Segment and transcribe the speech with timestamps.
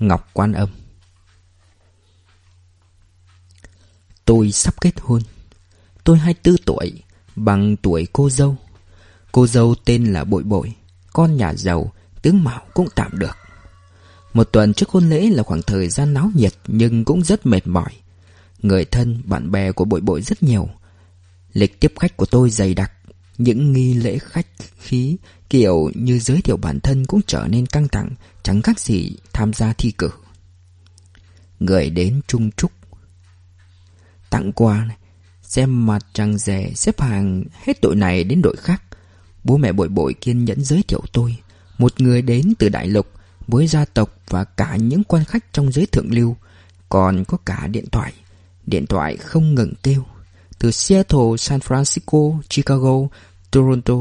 [0.00, 0.68] Ngọc Quan Âm.
[4.24, 5.22] Tôi sắp kết hôn.
[6.04, 7.02] Tôi 24 tuổi
[7.36, 8.56] Bằng tuổi cô dâu.
[9.32, 10.74] Cô dâu tên là Bội Bội
[11.12, 11.92] Con nhà giàu
[12.22, 13.36] Tướng mạo cũng tạm được.
[14.32, 17.66] Một tuần trước hôn lễ là khoảng thời gian náo nhiệt Nhưng cũng rất mệt
[17.66, 17.90] mỏi.
[18.58, 20.68] Người thân, bạn bè của Bội Bội rất nhiều.
[21.52, 22.92] Lịch tiếp khách của tôi dày đặc.
[23.40, 24.46] Những nghi lễ khách
[24.78, 25.16] khí
[25.50, 28.10] Kiểu như giới thiệu bản thân cũng trở nên căng thẳng
[28.42, 30.10] Chẳng khác gì tham gia thi cử.
[31.60, 32.72] Người đến trung trúc.
[34.30, 34.96] Tặng quà này
[35.42, 38.82] Xem mặt trăng rể Xếp hàng hết đội này đến đội khác.
[39.44, 41.36] Bố mẹ bội bội kiên nhẫn giới thiệu tôi.
[41.78, 43.06] Một người đến từ đại lục
[43.46, 46.36] Với gia tộc và cả những quan khách trong giới thượng lưu
[46.88, 48.12] Còn có cả điện thoại.
[48.66, 50.04] Điện thoại không ngừng kêu.
[50.60, 53.08] Từ Seattle, San Francisco, Chicago,
[53.50, 53.94] Toronto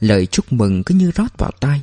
[0.00, 1.82] Lời chúc mừng cứ như rót vào tai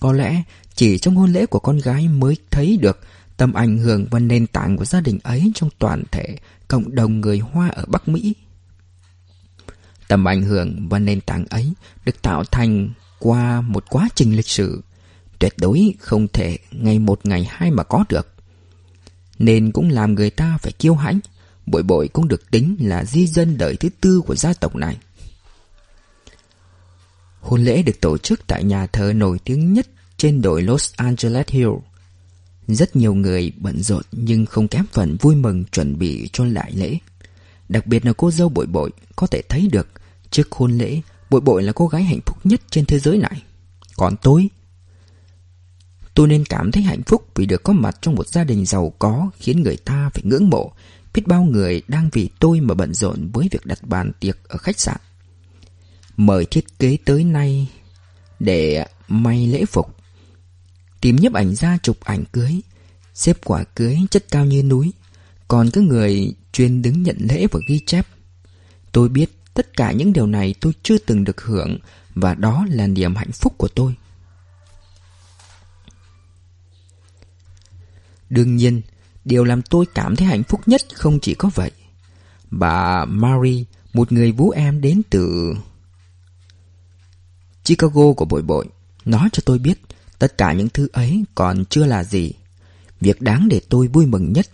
[0.00, 0.42] Có lẽ
[0.74, 3.00] chỉ trong hôn lễ của con gái mới thấy được
[3.36, 6.36] Tầm ảnh hưởng và nền tảng của gia đình ấy trong toàn thể
[6.68, 8.34] cộng đồng người Hoa ở Bắc Mỹ.
[10.08, 11.72] Tầm ảnh hưởng và nền tảng ấy
[12.04, 14.82] được tạo thành qua một quá trình lịch sử
[15.38, 18.34] tuyệt đối không thể ngày một ngày hai mà có được.
[19.38, 21.20] Nên cũng làm người ta phải kiêu hãnh,
[21.66, 24.98] bội bội cũng được tính là di dân đời thứ tư của gia tộc này.
[27.46, 31.46] Hôn lễ được tổ chức tại nhà thờ nổi tiếng nhất trên đồi Los Angeles
[31.48, 31.70] Hill.
[32.68, 36.72] Rất nhiều người bận rộn nhưng không kém phần vui mừng chuẩn bị cho lại
[36.72, 36.98] lễ.
[37.68, 39.88] Đặc biệt là cô dâu bội bội, có thể thấy được
[40.30, 43.42] trước hôn lễ, bội bội là cô gái hạnh phúc nhất trên thế giới này.
[43.96, 44.48] Còn tôi?
[46.14, 48.92] Tôi nên cảm thấy hạnh phúc vì được có mặt trong một gia đình giàu
[48.98, 50.72] có khiến người ta phải ngưỡng mộ.
[51.14, 54.56] Biết bao người đang vì tôi mà bận rộn với việc đặt bàn tiệc ở
[54.56, 54.96] khách sạn.
[56.16, 57.70] Mời thiết kế tới nay
[58.38, 59.96] để may lễ phục.
[61.00, 62.60] Tìm nhấp ảnh ra chụp ảnh cưới
[63.14, 64.92] Xếp quả cưới chất cao như núi
[65.48, 68.06] Còn có người chuyên đứng nhận lễ và ghi chép.
[68.92, 71.78] Tôi biết tất cả những điều này tôi chưa từng được hưởng
[72.14, 73.94] Và đó là niềm hạnh phúc của tôi.
[78.30, 78.82] Đương nhiên,
[79.24, 81.70] điều làm tôi cảm thấy hạnh phúc nhất không chỉ có vậy.
[82.50, 85.54] Bà Mary, một người vũ em đến từ
[87.66, 88.66] Chicago của bội bội,
[89.04, 89.78] nói cho tôi biết
[90.18, 92.32] Tất cả những thứ ấy còn chưa là gì.
[93.00, 94.46] Việc đáng để tôi vui mừng nhất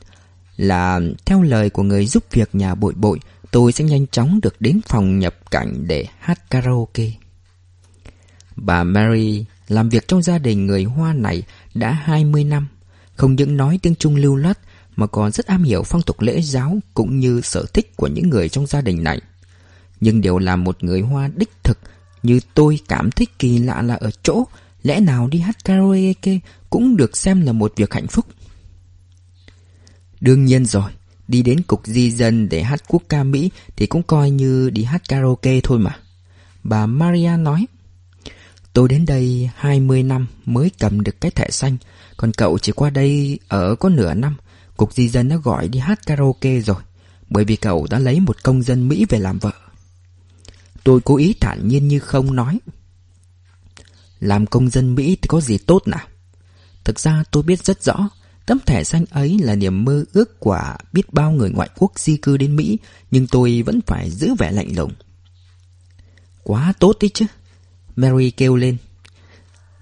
[0.57, 4.61] là theo lời của người giúp việc nhà bội bội, tôi sẽ nhanh chóng được
[4.61, 7.11] đến phòng nhập cảnh để hát karaoke.
[8.57, 11.43] Bà Mary làm việc trong gia đình người Hoa này
[11.75, 12.69] đã 20 năm,
[13.17, 14.59] không những nói tiếng Trung lưu loát
[14.97, 18.31] mà còn rất am hiểu phong tục lễ giáo cũng như sở thích của những
[18.31, 19.21] người trong gia đình này.
[20.01, 21.79] Nhưng điều làm một người Hoa đích thực
[22.23, 24.45] như tôi cảm thấy kỳ lạ là ở chỗ,
[24.83, 26.39] Lẽ nào đi hát karaoke
[26.71, 28.27] cũng được xem là một việc hạnh phúc?
[30.21, 30.91] Đương nhiên rồi,
[31.29, 34.85] Đi đến cục di dân để hát quốc ca Mỹ Thì cũng coi như đi
[34.85, 35.97] hát karaoke thôi mà.
[36.63, 37.67] Bà Maria nói,
[38.73, 41.77] Tôi đến đây 20 năm mới cầm được cái thẻ xanh,
[42.17, 44.37] Còn cậu chỉ qua đây ở có nửa năm,
[44.77, 46.83] Cục di dân đã gọi đi hát karaoke rồi,
[47.31, 49.53] Bởi vì cậu đã lấy một công dân Mỹ về làm vợ.
[50.85, 52.59] Tôi cố ý thản nhiên như không nói.
[54.21, 56.07] Làm công dân Mỹ thì có gì tốt nào?
[56.85, 58.09] Thực ra tôi biết rất rõ,
[58.47, 62.17] Tấm thẻ xanh ấy là niềm mơ ước của biết bao người ngoại quốc di
[62.17, 62.79] cư đến Mỹ,
[63.11, 64.93] Nhưng tôi vẫn phải giữ vẻ lạnh lùng.
[66.43, 67.27] Quá tốt đi chứ,
[67.97, 68.77] Mary kêu lên.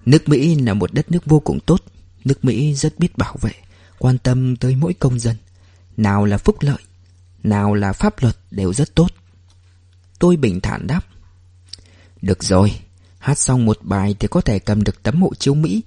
[0.06, 1.82] Nước Mỹ là một đất nước vô cùng tốt,
[2.24, 3.52] Nước Mỹ rất biết bảo vệ,
[3.98, 5.36] Quan tâm tới mỗi công dân.
[5.96, 6.78] Nào là phúc lợi,
[7.42, 9.08] Nào là pháp luật đều rất tốt.
[10.20, 11.00] Tôi bình thản đáp.
[12.22, 12.72] Được rồi,
[13.20, 15.82] Hát xong một bài thì có thể cầm được tấm hộ chiếu Mỹ.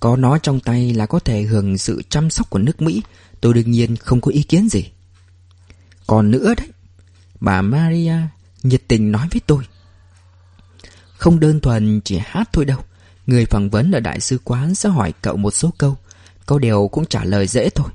[0.00, 3.02] Có nó trong tay là có thể hưởng sự chăm sóc của nước Mỹ.
[3.40, 4.84] Tôi đương nhiên không có ý kiến gì.
[6.06, 6.68] Còn nữa đấy,
[7.40, 8.16] Bà Maria
[8.62, 9.64] nhiệt tình nói với tôi.
[11.16, 12.80] Không đơn thuần chỉ hát thôi đâu,
[13.26, 15.96] Người phỏng vấn ở đại sứ quán sẽ hỏi cậu một số câu.
[16.46, 17.88] Câu đều cũng trả lời dễ thôi.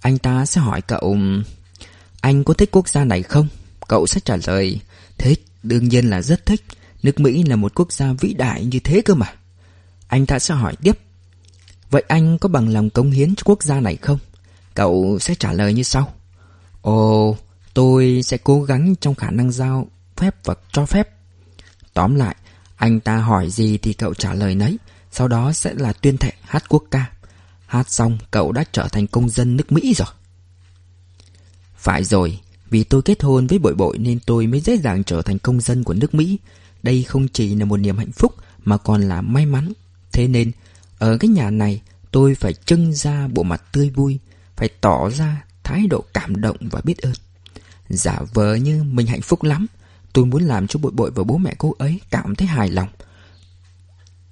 [0.00, 1.16] Anh ta sẽ hỏi cậu,
[2.20, 3.48] Anh có thích quốc gia này không?
[3.88, 4.80] Cậu sẽ trả lời
[5.18, 6.64] Thích, đương nhiên là rất thích
[7.02, 9.34] Nước Mỹ là một quốc gia vĩ đại như thế cơ mà.
[10.08, 10.98] Anh ta sẽ hỏi tiếp.
[11.90, 14.18] Vậy anh có bằng lòng cống hiến cho quốc gia này không?
[14.74, 16.12] Cậu sẽ trả lời như sau.
[16.82, 17.36] Ồ,
[17.74, 19.86] tôi sẽ cố gắng trong khả năng giao
[20.16, 21.08] phép và cho phép.
[21.94, 22.36] Tóm lại,
[22.76, 24.78] anh ta hỏi gì thì cậu trả lời nấy.
[25.12, 27.10] Sau đó sẽ là tuyên thệ hát quốc ca.
[27.66, 30.08] Hát xong cậu đã trở thành công dân nước Mỹ rồi.
[31.76, 35.22] Phải rồi, vì tôi kết hôn với bội bội nên tôi mới dễ dàng trở
[35.22, 36.38] thành công dân của nước Mỹ.
[36.82, 38.34] Đây không chỉ là một niềm hạnh phúc
[38.64, 39.72] mà còn là may mắn.
[40.12, 40.52] Thế nên,
[40.98, 41.80] ở cái nhà này,
[42.10, 44.18] tôi phải trưng ra bộ mặt tươi vui
[44.56, 47.12] Phải tỏ ra thái độ cảm động và biết ơn
[47.88, 49.66] Giả vờ như mình hạnh phúc lắm
[50.12, 52.88] Tôi muốn làm cho bội bội và bố mẹ cô ấy cảm thấy hài lòng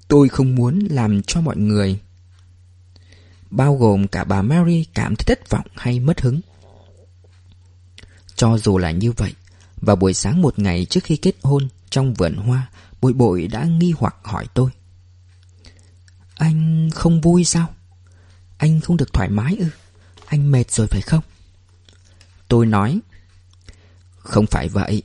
[0.08, 1.98] Tôi không muốn làm cho mọi người
[3.50, 6.40] Bao gồm cả bà Mary cảm thấy thất vọng hay mất hứng
[8.36, 9.34] cho dù là như vậy
[9.76, 13.64] Vào buổi sáng một ngày trước khi kết hôn Trong vườn hoa Bội bội đã
[13.64, 14.70] nghi hoặc hỏi tôi
[16.34, 17.74] Anh không vui sao?
[18.56, 19.66] Anh không được thoải mái ư?
[20.26, 21.22] Anh mệt rồi phải không?
[22.48, 23.00] Tôi nói,
[24.18, 25.02] Không phải vậy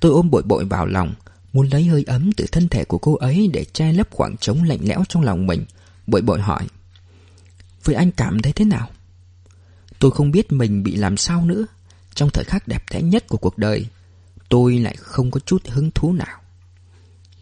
[0.00, 1.14] Tôi ôm bội bội vào lòng,
[1.52, 4.62] Muốn lấy hơi ấm từ thân thể của cô ấy Để che lấp khoảng trống
[4.62, 5.64] lạnh lẽo trong lòng mình
[6.06, 6.68] Bội bội hỏi,
[7.84, 8.90] Vậy anh cảm thấy thế nào?
[9.98, 11.66] Tôi không biết mình bị làm sao nữa
[12.18, 13.86] trong thời khắc đẹp đẽ nhất của cuộc đời,
[14.48, 16.40] Tôi lại không có chút hứng thú nào.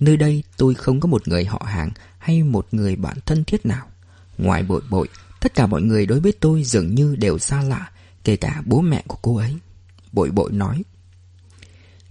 [0.01, 3.67] Nơi đây tôi không có một người họ hàng Hay một người bạn thân thiết
[3.67, 3.87] nào.
[4.39, 5.09] Ngoài bội bội,
[5.41, 7.91] Tất cả mọi người đối với tôi dường như đều xa lạ,
[8.25, 9.57] Kể cả bố mẹ của cô ấy.
[10.13, 10.83] Bội bội nói,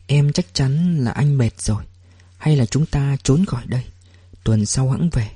[0.08, 1.84] Em chắc chắn là anh mệt rồi,
[2.38, 3.84] Hay là chúng ta trốn khỏi đây.
[4.44, 5.32] Tuần sau hãng về,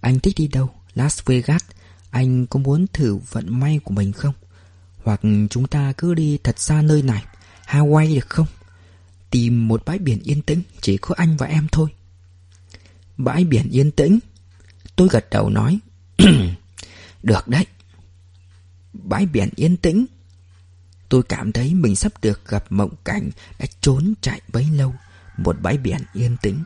[0.00, 0.70] Anh thích đi đâu?
[0.94, 1.62] Las Vegas,
[2.10, 4.34] Anh có muốn thử vận may của mình không?
[5.08, 5.20] Hoặc
[5.50, 7.24] chúng ta cứ đi thật xa nơi này
[7.66, 8.46] Hawaii được không?
[9.30, 11.90] Tìm một bãi biển yên tĩnh Chỉ có anh và em thôi.
[13.16, 14.18] Bãi biển yên tĩnh?
[14.96, 15.78] Tôi gật đầu nói
[17.22, 17.66] Được đấy.
[18.92, 20.06] Bãi biển yên tĩnh?
[21.08, 24.94] Tôi cảm thấy mình sắp được gặp mộng cảnh đã trốn chạy bấy lâu,
[25.36, 26.64] một bãi biển yên tĩnh.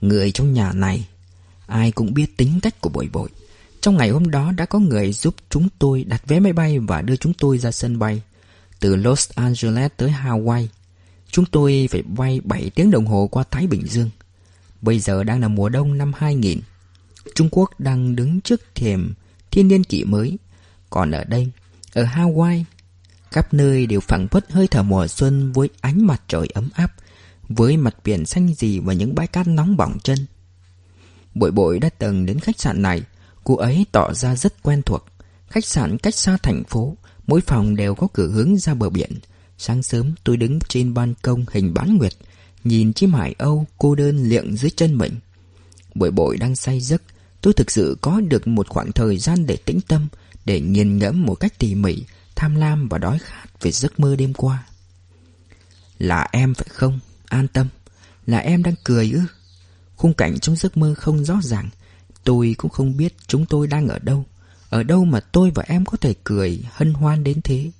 [0.00, 1.08] Người trong nhà này,
[1.66, 3.28] ai cũng biết tính cách của bội bội.
[3.86, 7.02] Trong ngày hôm đó đã có người giúp chúng tôi đặt vé máy bay và
[7.02, 8.22] đưa chúng tôi ra sân bay.
[8.80, 10.66] Từ Los Angeles tới Hawaii,
[11.30, 14.10] chúng tôi phải bay 7 tiếng đồng hồ qua Thái Bình Dương.
[14.82, 16.60] Bây giờ đang là mùa đông năm 2000.
[17.34, 19.14] Trung Quốc đang đứng trước thềm
[19.50, 20.38] thiên niên kỷ mới.
[20.90, 21.50] Còn ở đây,
[21.94, 22.64] ở Hawaii,
[23.30, 26.92] Khắp nơi đều phảng phất hơi thở mùa xuân với ánh mặt trời ấm áp,
[27.48, 30.18] với mặt biển xanh dì và những bãi cát nóng bỏng chân.
[31.34, 33.02] Bội bội đã từng đến khách sạn này,
[33.46, 35.06] cô ấy tỏ ra rất quen thuộc.
[35.48, 36.96] Khách sạn cách xa thành phố,
[37.26, 39.10] mỗi phòng đều có cửa hướng ra bờ biển.
[39.58, 42.12] Sáng sớm tôi đứng trên ban công hình bán nguyệt,
[42.64, 45.12] nhìn chim hải âu cô đơn liệng dưới chân mình.
[45.94, 47.02] buổi bội đang say giấc,
[47.40, 50.08] tôi thực sự có được một khoảng thời gian để tĩnh tâm,
[50.44, 52.04] để nghiền ngẫm một cách tỉ mỉ
[52.34, 54.66] tham lam và đói khát về giấc mơ đêm qua.
[55.98, 57.00] Là em phải không?
[57.26, 57.68] An tâm.
[58.26, 59.20] Là em đang cười ư?
[59.96, 61.70] Khung cảnh trong giấc mơ không rõ ràng.
[62.26, 64.24] Tôi cũng không biết chúng tôi đang ở đâu.
[64.68, 67.70] Ở đâu mà tôi và em có thể cười hân hoan đến thế.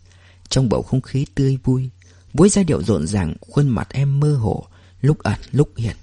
[0.48, 1.90] Trong bầu không khí tươi vui,
[2.34, 4.66] với giai điệu rộn ràng, khuôn mặt em mơ hồ,
[5.00, 5.96] lúc ẩn lúc hiện.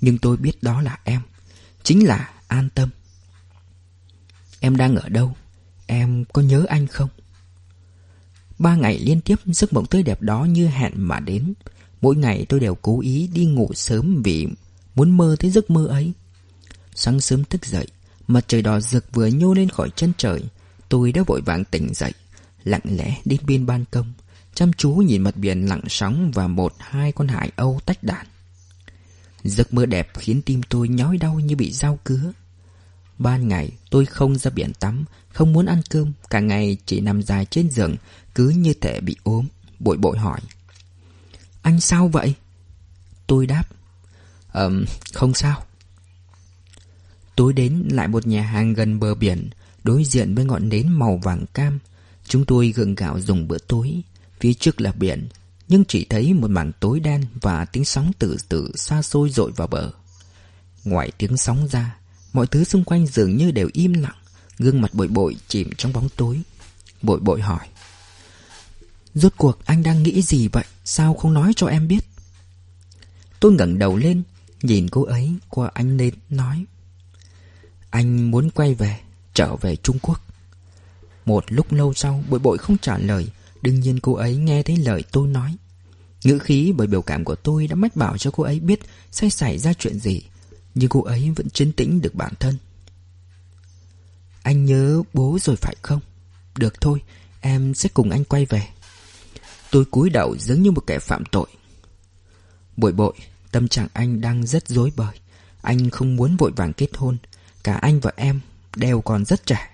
[0.00, 1.20] Nhưng tôi biết đó là em.
[1.82, 2.88] Chính là an tâm.
[4.60, 5.34] Em đang ở đâu?
[5.86, 7.08] Em có nhớ anh không?
[8.58, 11.52] Ba ngày liên tiếp giấc mộng tươi đẹp đó như hẹn mà đến.
[12.00, 14.48] Mỗi ngày tôi đều cố ý đi ngủ sớm vì
[14.94, 16.12] muốn mơ thấy giấc mơ ấy.
[17.00, 17.86] Sáng sớm thức dậy,
[18.26, 20.42] mặt trời đỏ rực vừa nhô lên khỏi chân trời.
[20.88, 22.12] Tôi đã vội vàng tỉnh dậy,
[22.64, 24.12] lặng lẽ đi bên ban công,
[24.54, 28.26] chăm chú nhìn mặt biển lặng sóng và một hai con hải âu tách đàn.
[29.44, 32.32] Giấc mơ đẹp khiến tim tôi nhói đau như bị dao cứa.
[33.18, 37.22] Ban ngày tôi không ra biển tắm Không muốn ăn cơm Cả ngày chỉ nằm
[37.22, 37.96] dài trên giường
[38.34, 39.46] Cứ như thể bị ốm
[39.78, 40.40] Bội bội hỏi
[41.62, 42.34] Anh sao vậy?
[43.26, 43.64] Tôi đáp
[44.52, 44.84] Ờm,
[45.14, 45.62] không sao
[47.38, 49.50] Tối đến lại một nhà hàng gần bờ biển,
[49.84, 51.78] Đối diện với ngọn nến màu vàng cam.
[52.24, 54.00] Chúng tôi gượng gạo dùng bữa tối,
[54.40, 55.28] Phía trước là biển,
[55.68, 59.52] Nhưng chỉ thấy một mảng tối đen Và tiếng sóng từ từ xa xôi dội
[59.56, 59.90] vào bờ.
[60.84, 61.98] Ngoài tiếng sóng ra,
[62.32, 64.16] Mọi thứ xung quanh dường như đều im lặng,
[64.58, 66.40] Gương mặt bội bội chìm trong bóng tối.
[67.02, 67.68] Bội bội hỏi,
[69.14, 70.64] Rốt cuộc anh đang nghĩ gì vậy?
[70.84, 72.04] Sao không nói cho em biết?
[73.40, 74.22] Tôi ngẩng đầu lên,
[74.62, 76.64] Nhìn cô ấy qua anh lên nói
[77.90, 79.00] anh muốn quay về
[79.34, 80.20] Trở về Trung Quốc.
[81.24, 83.28] Một lúc lâu sau bội bội không trả lời.
[83.62, 85.56] Đương nhiên cô ấy nghe thấy lời tôi nói.
[86.24, 88.80] Ngữ khí bởi biểu cảm của tôi đã mách bảo cho cô ấy biết
[89.10, 90.22] Sẽ xảy ra chuyện gì.
[90.74, 92.56] Nhưng cô ấy vẫn chấn tĩnh được bản thân.
[94.42, 96.00] Anh nhớ bố rồi phải không?
[96.56, 97.02] Được thôi,
[97.40, 98.68] em sẽ cùng anh quay về.
[99.70, 101.46] Tôi cúi đầu giống như một kẻ phạm tội.
[102.76, 103.14] Bội bội,
[103.52, 105.14] tâm trạng anh đang rất dối bời.
[105.62, 107.16] Anh không muốn vội vàng kết hôn.
[107.68, 108.40] Cả anh và em
[108.76, 109.70] đều còn rất trẻ.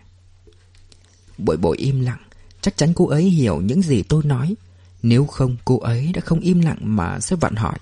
[1.38, 2.22] Bội bội im lặng,
[2.60, 4.54] Chắc chắn cô ấy hiểu những gì tôi nói.
[5.02, 7.78] Nếu không, cô ấy đã không im lặng mà sẽ vặn hỏi,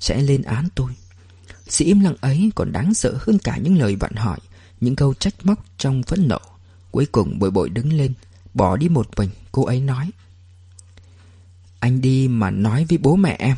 [0.00, 0.92] Sẽ lên án tôi.
[1.68, 4.38] Sự im lặng ấy còn đáng sợ hơn cả những lời vặn hỏi,
[4.80, 6.40] Những câu trách móc trong phẫn nộ.
[6.90, 8.12] Cuối cùng bội bội đứng lên,
[8.54, 10.10] Bỏ đi một mình, Cô ấy nói.
[11.80, 13.56] Anh đi mà nói với bố mẹ em.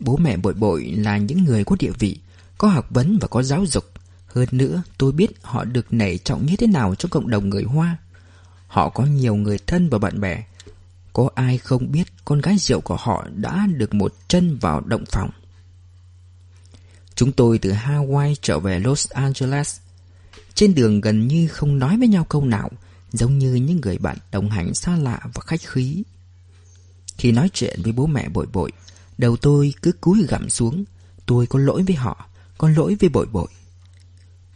[0.00, 2.18] Bố mẹ bội bội là những người có địa vị
[2.60, 3.84] có học vấn và có giáo dục.
[4.26, 7.62] Hơn nữa, tôi biết họ được nể trọng như thế nào trong cộng đồng người
[7.62, 7.96] Hoa.
[8.66, 10.44] Họ có nhiều người thân và bạn bè.
[11.12, 15.04] Có ai không biết con gái rượu của họ đã được một chân vào động
[15.10, 15.30] phòng?
[17.14, 19.78] Chúng tôi từ Hawaii trở về Los Angeles.
[20.54, 22.70] Trên đường gần như không nói với nhau câu nào,
[23.12, 26.02] Giống như những người bạn đồng hành xa lạ và khách khí.
[27.18, 28.72] Khi nói chuyện với bố mẹ bội bội,
[29.18, 30.84] Đầu tôi cứ cúi gặm xuống.
[31.26, 32.29] Tôi có lỗi với họ.
[32.60, 33.48] Có lỗi với bội bội.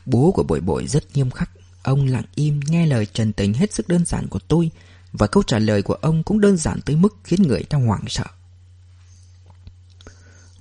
[0.07, 1.51] Bố của bội bội rất nghiêm khắc.
[1.83, 4.71] Ông lặng im nghe lời trần tình hết sức đơn giản của tôi
[5.13, 8.05] Và câu trả lời của ông cũng đơn giản tới mức khiến người ta hoảng
[8.09, 8.25] sợ.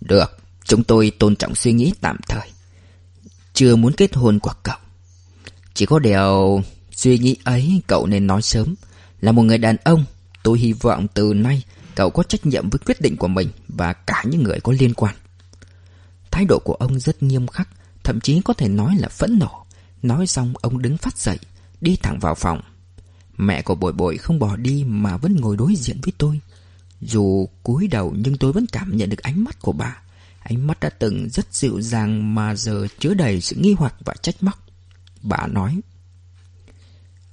[0.02, 2.52] Được, chúng tôi tôn trọng suy nghĩ tạm thời.
[3.54, 4.78] Chưa muốn kết hôn của cậu.
[5.74, 8.76] Chỉ có điều suy nghĩ ấy cậu nên nói sớm.
[9.22, 10.06] Là một người đàn ông
[10.44, 11.64] Tôi hy vọng từ nay
[11.96, 14.94] cậu có trách nhiệm với quyết định của mình Và cả những người có liên
[14.94, 15.16] quan.
[16.34, 17.70] Thái độ của ông rất nghiêm khắc,
[18.04, 19.66] Thậm chí có thể nói là phẫn nộ.
[20.02, 21.40] Nói xong, ông đứng phát dậy,
[21.82, 22.62] Đi thẳng vào phòng.
[23.38, 26.40] Mẹ của bội bội không bỏ đi Mà vẫn ngồi đối diện với tôi.
[27.02, 30.02] Dù cúi đầu nhưng tôi vẫn cảm nhận được ánh mắt của bà.
[30.40, 34.13] Ánh mắt đã từng rất dịu dàng Mà giờ chứa đầy sự nghi hoặc và
[34.22, 34.66] trách móc.
[35.22, 35.80] Bà nói,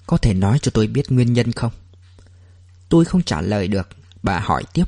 [0.07, 1.73] Có thể nói cho tôi biết nguyên nhân không?
[2.89, 3.89] Tôi không trả lời được,
[4.23, 4.85] Bà hỏi tiếp,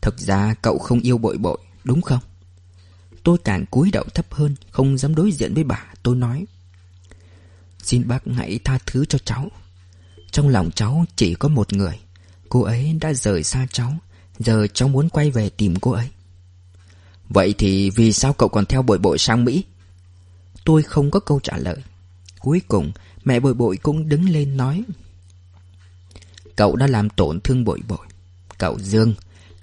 [0.00, 2.20] Thực ra cậu không yêu bội bội, Đúng không?
[3.24, 5.84] Tôi càng cúi đầu thấp hơn, Không dám đối diện với bà.
[6.02, 6.46] Tôi nói,
[7.82, 9.50] Xin bác hãy tha thứ cho cháu.
[10.30, 11.98] Trong lòng cháu chỉ có một người.
[12.48, 13.96] Cô ấy đã rời xa cháu.
[14.38, 16.08] Giờ cháu muốn quay về tìm cô ấy.
[17.28, 19.64] Vậy thì vì sao cậu còn theo bội bội sang Mỹ?
[20.64, 21.76] Tôi không có câu trả lời.
[22.38, 22.92] Cuối cùng,
[23.24, 24.84] mẹ bội bội cũng đứng lên nói,
[26.56, 28.06] Cậu đã làm tổn thương bội bội.
[28.58, 29.14] Cậu Dương,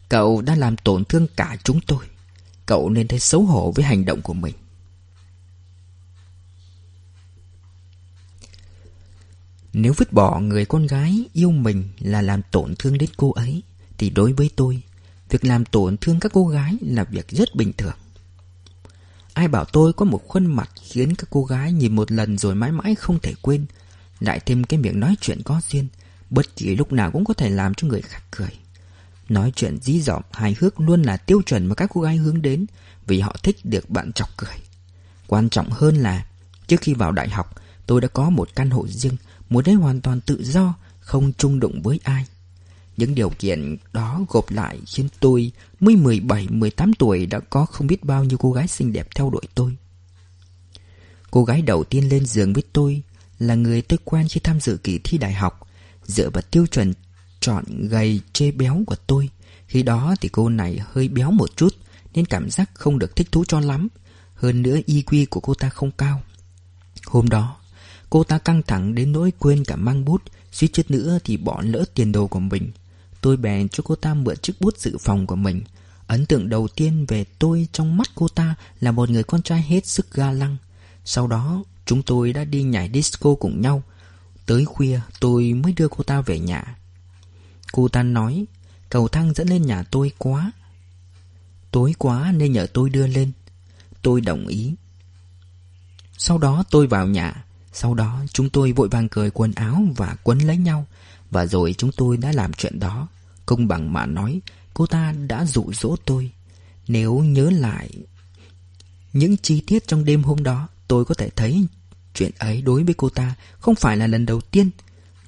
[0.09, 2.05] Cậu đã làm tổn thương cả chúng tôi.
[2.71, 4.55] Cậu nên thấy xấu hổ với hành động của mình.
[9.73, 13.63] Nếu vứt bỏ người con gái yêu mình là làm tổn thương đến cô ấy,
[13.97, 14.81] Thì đối với tôi,
[15.29, 17.95] Việc làm tổn thương các cô gái là việc rất bình thường.
[19.33, 22.55] Ai bảo tôi có một khuôn mặt khiến các cô gái nhìn một lần rồi
[22.55, 23.65] mãi mãi không thể quên,
[24.19, 25.87] Lại thêm cái miệng nói chuyện có duyên,
[26.29, 28.60] Bất kỳ lúc nào cũng có thể làm cho người khác cười.
[29.29, 32.41] Nói chuyện dí dỏm, hài hước luôn là tiêu chuẩn mà các cô gái hướng
[32.41, 32.65] đến,
[33.07, 34.55] Vì họ thích được bạn chọc cười.
[35.27, 36.25] Quan trọng hơn là,
[36.67, 39.17] Trước khi vào đại học, Tôi đã có một căn hộ riêng,
[39.49, 42.25] Muốn đấy hoàn toàn tự do, Không chung đụng với ai.
[42.97, 48.03] Những điều kiện đó gộp lại khiến tôi Mới 17-18 tuổi đã có không biết
[48.03, 49.77] bao nhiêu cô gái xinh đẹp theo đuổi tôi.
[51.31, 53.01] Cô gái đầu tiên lên giường với tôi
[53.39, 55.67] Là người tôi quen khi tham dự kỳ thi đại học,
[56.05, 56.93] Dựa vào tiêu chuẩn
[57.41, 59.29] chọn gầy chê béo của tôi.
[59.67, 61.75] Khi đó thì cô này hơi béo một chút,
[62.13, 63.87] Nên cảm giác không được thích thú cho lắm.
[64.35, 66.21] Hơn nữa, y quy của cô ta không cao.
[67.05, 67.57] Hôm đó,
[68.09, 71.61] Cô ta căng thẳng đến nỗi quên cả mang bút, Suýt chút nữa thì bỏ
[71.65, 72.71] lỡ tiền đồ của mình.
[73.21, 75.61] Tôi bèn cho cô ta mượn chiếc bút dự phòng của mình.
[76.07, 79.61] Ấn tượng đầu tiên về tôi trong mắt cô ta Là một người con trai
[79.61, 80.57] hết sức ga lăng.
[81.05, 83.83] Sau đó, chúng tôi đã đi nhảy disco cùng nhau.
[84.45, 86.75] Tới khuya, tôi mới đưa cô ta về nhà.
[87.71, 88.45] Cô ta nói,
[88.89, 90.51] Cầu thang dẫn lên nhà tôi quá.
[91.71, 93.31] Tối quá nên nhờ tôi đưa lên.
[94.01, 94.73] Tôi đồng ý.
[96.17, 97.43] Sau đó tôi vào nhà.
[97.73, 100.85] Sau đó chúng tôi vội vàng cởi quần áo và quấn lấy nhau.
[101.31, 103.07] Và rồi chúng tôi đã làm chuyện đó.
[103.45, 104.41] Công bằng mà nói,
[104.73, 106.31] Cô ta đã dụ dỗ tôi.
[106.87, 107.89] Nếu nhớ lại
[109.13, 111.65] Những chi tiết trong đêm hôm đó, Tôi có thể thấy
[112.13, 114.69] Chuyện ấy đối với cô ta Không phải là lần đầu tiên.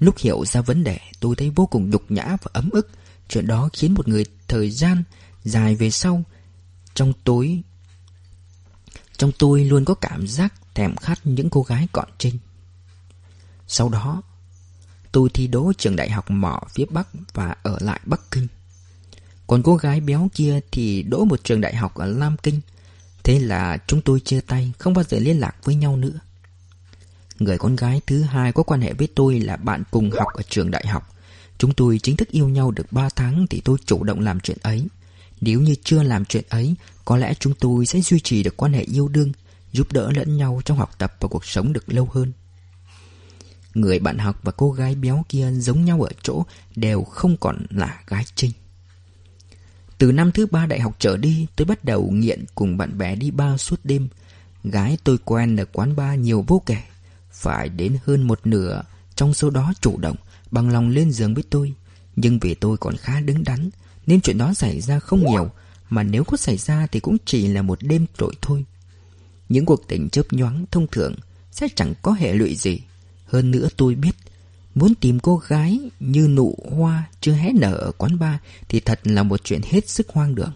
[0.04, 2.90] Lúc hiểu ra vấn đề, tôi thấy vô cùng nhục nhã và ấm ức.
[3.30, 5.04] Chuyện đó khiến một người thời gian
[5.44, 6.24] dài về sau,
[6.94, 7.62] Trong tối,
[9.18, 12.38] Trong tôi luôn có cảm giác thèm khát những cô gái còn trinh
[13.68, 14.22] Sau đó,
[15.12, 18.48] Tôi thi đỗ trường đại học mỏ phía Bắc và ở lại Bắc Kinh.
[19.48, 22.62] Còn cô gái béo kia thì đỗ một trường đại học ở Lam Kinh.
[23.24, 26.20] Thế là chúng tôi chia tay, Không bao giờ liên lạc với nhau nữa.
[27.44, 30.42] Người con gái thứ hai có quan hệ với tôi là bạn cùng học ở
[30.50, 31.10] trường đại học.
[31.58, 34.58] Chúng tôi chính thức yêu nhau được 3 tháng thì tôi chủ động làm chuyện
[34.62, 34.88] ấy.
[35.42, 38.74] Nếu như chưa làm chuyện ấy, có lẽ chúng tôi sẽ duy trì được quan
[38.74, 39.32] hệ yêu đương,
[39.72, 42.32] giúp đỡ lẫn nhau trong học tập và cuộc sống được lâu hơn.
[43.74, 46.44] Người bạn học và cô gái béo kia giống nhau ở chỗ
[46.76, 48.52] đều không còn là gái trinh.
[49.98, 53.16] Từ năm thứ ba đại học trở đi, tôi bắt đầu nghiện cùng bạn bè
[53.16, 54.08] đi bar suốt đêm.
[54.64, 56.78] Gái tôi quen ở quán bar nhiều vô kể
[57.34, 58.82] phải đến hơn một nửa
[59.16, 60.16] Trong số đó chủ động,
[60.52, 61.74] Bằng lòng lên giường với tôi.
[62.16, 63.70] Nhưng vì tôi còn khá đứng đắn,
[64.06, 65.52] Nên chuyện đó xảy ra không nhiều,
[65.90, 68.66] Mà nếu có xảy ra thì cũng chỉ là một đêm trội thôi.
[69.50, 71.16] Những cuộc tình chớp nhoáng thông thường
[71.52, 72.80] Sẽ chẳng có hệ lụy gì.
[73.26, 74.16] Hơn nữa tôi biết,
[74.76, 78.36] Muốn tìm cô gái như nụ hoa chưa hé nở ở quán bar
[78.70, 80.54] Thì thật là một chuyện hết sức hoang đường.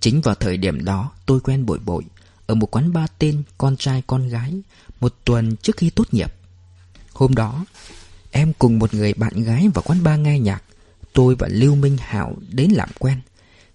[0.00, 2.04] Chính vào thời điểm đó, tôi quen bội bội.
[2.46, 4.62] Ở một quán bar tên Con trai con gái
[5.04, 6.32] một tuần trước khi tốt nghiệp.
[7.12, 7.64] Hôm đó,
[8.30, 10.62] Em cùng một người bạn gái vào quán bar nghe nhạc,
[11.12, 13.20] Tôi và Lưu Minh Hảo đến làm quen.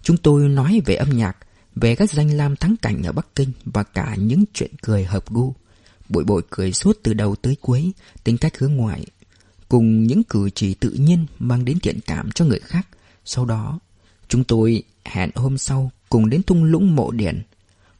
[0.02, 1.36] Chúng tôi nói về âm nhạc,
[1.74, 5.30] Về các danh lam thắng cảnh ở Bắc Kinh Và cả những chuyện cười hợp
[5.30, 5.54] gu.
[6.08, 7.92] Bội bội cười suốt từ đầu tới cuối,
[8.24, 9.06] Tính cách hướng ngoại,
[9.68, 12.88] Cùng những cử chỉ tự nhiên Mang đến thiện cảm cho người khác.
[13.24, 13.78] Sau đó,
[14.28, 17.42] Chúng tôi hẹn hôm sau Cùng đến thung lũng mộ điển.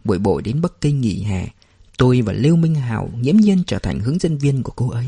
[0.04, 1.48] Bội bội đến Bắc Kinh nghỉ hè
[2.00, 5.06] Tôi và Lưu Minh Hảo nghiễm nhiên trở thành hướng dẫn viên của cô ấy.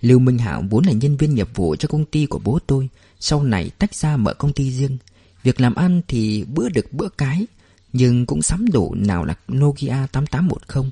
[0.00, 2.88] Lưu Minh Hảo vốn là nhân viên nghiệp vụ cho công ty của bố tôi,
[3.20, 4.98] Sau này tách ra mở công ty riêng.
[5.42, 7.46] Việc làm ăn thì bữa được bữa cái,
[7.92, 10.90] Nhưng cũng sắm đủ nào là Nokia 8810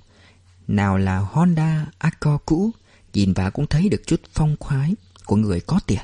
[0.69, 2.71] Nào là Honda Accord cũ,
[3.15, 4.95] Nhìn vào cũng thấy được chút phong khoái
[5.27, 6.03] Của người có tiền.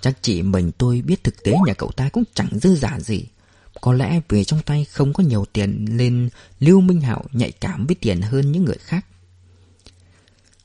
[0.00, 3.26] Chắc chỉ mình tôi biết thực tế nhà cậu ta cũng chẳng dư giả gì
[3.80, 6.28] có lẽ vì trong tay không có nhiều tiền Nên
[6.60, 9.06] Lưu Minh Hạo nhạy cảm với tiền hơn những người khác.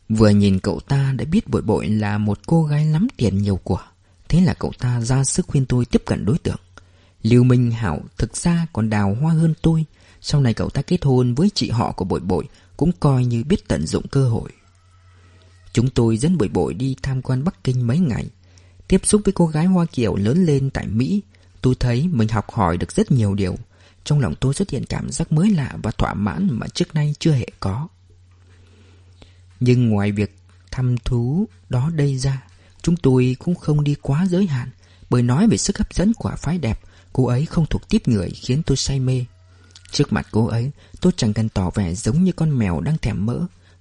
[0.09, 3.59] Vừa nhìn cậu ta đã biết bội bội là một cô gái lắm tiền nhiều
[3.63, 3.81] của.
[4.29, 6.59] Thế là cậu ta ra sức khuyên tôi tiếp cận đối tượng.
[7.23, 9.85] Lưu Minh Hảo thực ra còn đào hoa hơn tôi.
[10.21, 12.45] Sau này cậu ta kết hôn với chị họ của bội bội
[12.77, 14.49] Cũng coi như biết tận dụng cơ hội.
[15.73, 18.29] Chúng tôi dẫn bội bội đi tham quan Bắc Kinh mấy ngày.
[18.87, 21.21] Tiếp xúc với cô gái Hoa Kiều lớn lên tại Mỹ.
[21.65, 23.55] Tôi thấy mình học hỏi được rất nhiều điều.
[24.03, 27.15] Trong lòng tôi xuất hiện cảm giác mới lạ và thỏa mãn mà trước nay
[27.19, 27.87] chưa hề có.
[29.59, 30.37] Nhưng ngoài việc
[30.71, 32.43] thăm thú đó đây ra,
[32.81, 34.69] Chúng tôi cũng không đi quá giới hạn
[35.09, 36.79] Bởi nói về sức hấp dẫn của phái đẹp.
[37.13, 39.25] Cô ấy không thuộc tiếp người khiến tôi say mê.
[39.91, 43.25] Trước mặt cô ấy, Tôi chẳng cần tỏ vẻ giống như con mèo đang thèm
[43.25, 43.39] mỡ.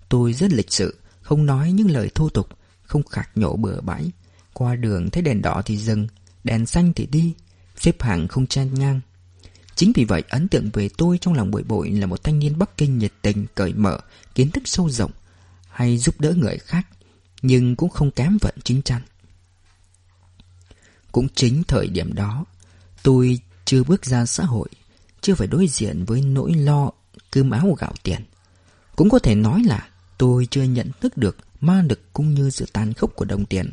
[0.08, 2.48] Tôi rất lịch sự, Không nói những lời thô tục,
[2.82, 4.10] Không khạc nhổ bừa bãi.
[4.52, 6.08] Qua đường thấy đèn đỏ thì dừng,
[6.44, 7.34] Đèn xanh thì đi.
[7.84, 9.00] Xếp hàng không chen ngang
[9.74, 12.58] Chính vì vậy ấn tượng về tôi trong lòng bội bội là một thanh niên
[12.58, 13.98] Bắc Kinh nhiệt tình, cởi mở,
[14.34, 15.10] kiến thức sâu rộng,
[15.68, 16.86] hay giúp đỡ người khác,
[17.42, 19.02] nhưng cũng không kém vận chính chắn.
[21.12, 22.44] Cũng chính thời điểm đó,
[23.02, 24.68] tôi chưa bước ra xã hội,
[25.20, 26.90] chưa phải đối diện với nỗi lo
[27.30, 28.24] cơm áo gạo tiền.
[28.96, 32.66] Cũng có thể nói là tôi chưa nhận thức được ma lực cũng như sự
[32.72, 33.72] tàn khốc của đồng tiền.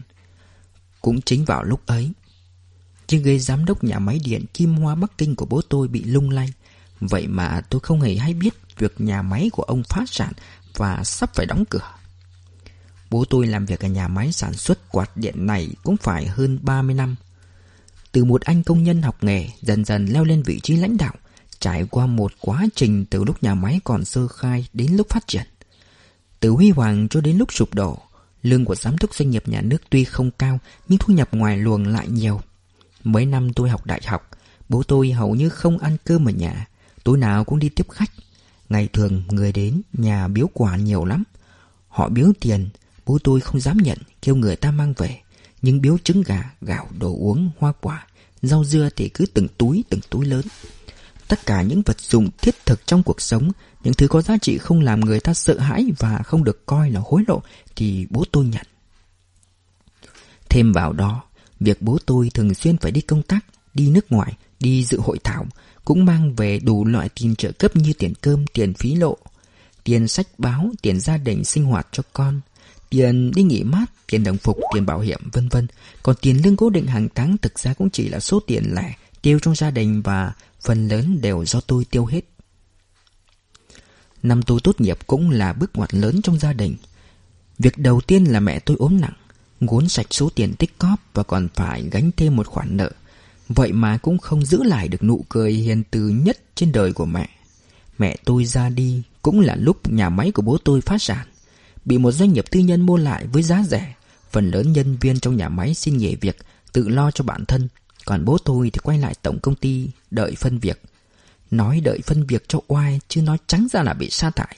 [1.02, 2.12] Cũng chính vào lúc ấy,
[3.12, 6.04] chiếc ghế giám đốc nhà máy điện Kim Hoa Bắc Kinh của bố tôi bị
[6.04, 6.54] lung lay.
[7.00, 10.34] Vậy mà tôi không hề hay biết việc nhà máy của ông phá sản
[10.76, 11.92] và sắp phải đóng cửa.
[13.10, 16.60] Bố tôi làm việc ở nhà máy sản xuất quạt điện này cũng phải hơn
[16.62, 17.16] 30 năm.
[18.12, 21.14] Từ một anh công nhân học nghề dần dần leo lên vị trí lãnh đạo,
[21.60, 25.28] trải qua một quá trình từ lúc nhà máy còn sơ khai đến lúc phát
[25.28, 25.48] triển.
[26.40, 27.98] Từ huy hoàng cho đến lúc sụp đổ,
[28.44, 31.58] lương của giám đốc doanh nghiệp nhà nước tuy không cao nhưng thu nhập ngoài
[31.58, 32.42] luồng lại nhiều.
[33.04, 34.30] Mấy năm tôi học đại học,
[34.70, 36.68] bố tôi hầu như không ăn cơm ở nhà,
[37.04, 38.12] tối nào cũng đi tiếp khách.
[38.70, 41.24] Ngày thường người đến nhà biếu quà nhiều lắm.
[41.88, 42.70] Họ biếu tiền,
[43.06, 45.20] bố tôi không dám nhận, kêu người ta mang về.
[45.62, 48.08] Nhưng biếu trứng gà, gạo, đồ uống, hoa quả,
[48.42, 50.46] rau dưa thì cứ từng túi, từng túi lớn.
[51.28, 53.52] Tất cả những vật dụng thiết thực trong cuộc sống,
[53.84, 56.92] những thứ có giá trị không làm người ta sợ hãi và không được coi
[56.92, 57.42] là hối lộ
[57.76, 58.66] thì bố tôi nhận.
[60.50, 61.24] Thêm vào đó,
[61.62, 65.18] việc bố tôi thường xuyên phải đi công tác, đi nước ngoài, đi dự hội
[65.24, 65.46] thảo,
[65.86, 69.18] cũng mang về đủ loại tiền trợ cấp như tiền cơm, tiền phí lộ,
[69.84, 72.42] tiền sách báo, tiền gia đình sinh hoạt cho con,
[72.90, 75.68] tiền đi nghỉ mát, tiền đồng phục, tiền bảo hiểm, vân vân.
[76.04, 78.96] Còn tiền lương cố định hàng tháng thực ra cũng chỉ là số tiền lẻ
[79.22, 82.22] tiêu trong gia đình và phần lớn đều do tôi tiêu hết.
[84.24, 86.76] Năm tôi tốt nghiệp cũng là bước ngoặt lớn trong gia đình.
[87.60, 89.14] Việc đầu tiên là mẹ tôi ốm nặng,
[89.62, 92.92] ngốn sạch số tiền tích cóp và còn phải gánh thêm một khoản nợ.
[93.50, 97.06] Vậy mà cũng không giữ lại được nụ cười hiền từ nhất trên đời của
[97.06, 97.30] mẹ.
[97.98, 101.28] Mẹ tôi ra đi cũng là lúc nhà máy của bố tôi phá sản.
[101.86, 103.96] Bị một doanh nghiệp tư nhân mua lại với giá rẻ.
[104.32, 106.38] Phần lớn nhân viên trong nhà máy xin nghỉ việc,
[106.74, 107.68] tự lo cho bản thân.
[108.06, 110.82] Còn bố tôi thì quay lại tổng công ty đợi phân việc.
[111.52, 114.58] Nói đợi phân việc cho oai chứ nói trắng ra là bị sa thải.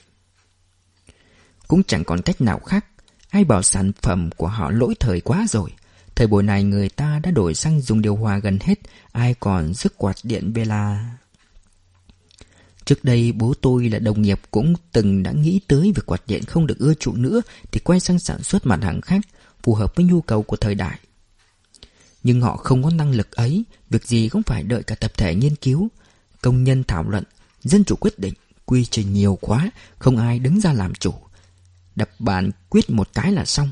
[1.68, 2.86] Cũng chẳng còn cách nào khác
[3.34, 5.70] hay bảo sản phẩm của họ lỗi thời quá rồi.
[6.14, 8.74] Thời buổi này người ta đã đổi sang dùng điều hòa gần hết,
[9.12, 11.10] ai còn dứt quạt điện về là...
[12.84, 16.44] Trước đây bố tôi là đồng nghiệp cũng từng đã nghĩ tới việc quạt điện
[16.44, 17.40] không được ưa chuộng nữa
[17.72, 19.20] thì quay sang sản xuất mặt hàng khác
[19.62, 20.98] phù hợp với nhu cầu của thời đại.
[22.22, 25.34] Nhưng họ không có năng lực ấy, việc gì cũng phải đợi cả tập thể
[25.34, 25.88] nghiên cứu,
[26.40, 27.24] công nhân thảo luận,
[27.62, 31.14] dân chủ quyết định, quy trình nhiều quá, không ai đứng ra làm chủ.
[31.96, 33.70] Đập bàn quyết một cái là xong.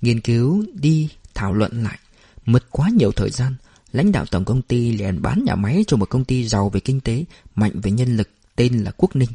[0.00, 1.98] Nghiên cứu đi thảo luận lại,
[2.46, 3.54] mất quá nhiều thời gian,
[3.92, 6.80] lãnh đạo tổng công ty liền bán nhà máy cho một công ty giàu về
[6.80, 9.30] kinh tế, mạnh về nhân lực tên là Quốc Ninh.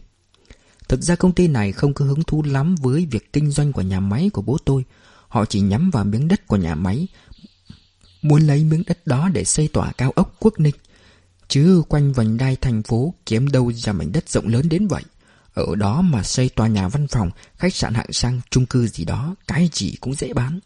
[0.88, 3.82] Thực ra công ty này không có hứng thú lắm với việc kinh doanh của
[3.82, 4.84] nhà máy của bố tôi.
[5.28, 7.08] Họ chỉ nhắm vào miếng đất của nhà máy,
[8.22, 10.76] muốn lấy miếng đất đó để xây tòa cao ốc Quốc Ninh.
[11.48, 15.04] Chứ quanh vành đai thành phố kiếm đâu ra mảnh đất rộng lớn đến vậy.
[15.56, 19.06] Ở đó mà xây tòa nhà văn phòng, khách sạn hạng sang, chung cư gì
[19.06, 20.60] đó, cái gì cũng dễ bán.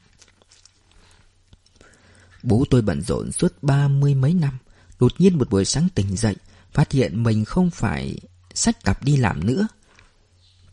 [2.43, 4.57] Bố tôi bận rộn suốt ba mươi mấy năm.
[4.99, 6.35] Đột nhiên một buổi sáng tỉnh dậy,
[6.73, 8.19] phát hiện mình không phải
[8.53, 9.67] sách cặp đi làm nữa.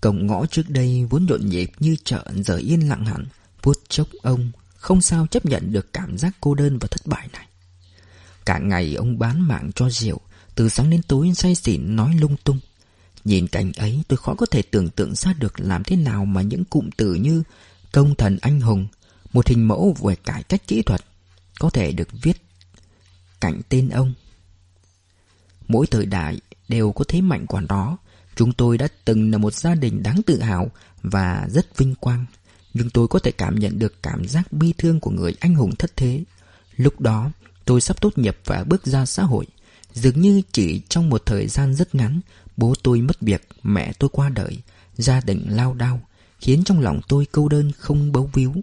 [0.01, 3.27] Cổng ngõ trước đây vốn nhộn nhịp như chợ giờ yên lặng hẳn,
[3.63, 7.29] vuốt chốc ông không sao chấp nhận được cảm giác cô đơn và thất bại
[7.33, 7.47] này.
[8.45, 10.21] Cả ngày ông bán mạng cho rượu,
[10.55, 12.61] từ sáng đến tối say xỉn nói lung tung.
[13.27, 16.43] Nhìn cảnh ấy tôi khó có thể tưởng tượng ra được làm thế nào mà
[16.43, 17.43] những cụm từ như
[17.93, 18.87] công thần anh hùng,
[19.33, 21.01] một hình mẫu về cải cách kỹ thuật,
[21.59, 22.37] có thể được viết
[23.41, 24.15] cạnh tên ông.
[25.69, 27.97] Mỗi thời đại đều có thế mạnh của nó.
[28.37, 30.71] Chúng tôi đã từng là một gia đình đáng tự hào
[31.03, 32.25] và rất vinh quang.
[32.75, 35.77] Nhưng tôi có thể cảm nhận được cảm giác bi thương của người anh hùng
[35.77, 36.25] thất thế.
[36.77, 37.31] Lúc đó,
[37.65, 39.47] tôi sắp tốt nghiệp và bước ra xã hội.
[39.95, 42.21] Dường như chỉ trong một thời gian rất ngắn,
[42.57, 44.59] bố tôi mất việc, mẹ tôi qua đời,
[44.97, 46.01] gia đình lao đao,
[46.41, 48.55] khiến trong lòng tôi câu đơn không bấu víu.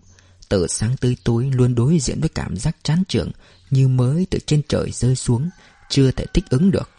[0.49, 3.31] Từ sáng tới tối luôn đối diện với cảm giác chán trường
[3.69, 5.49] như mới từ trên trời rơi xuống,
[5.89, 6.89] chưa thể thích ứng được.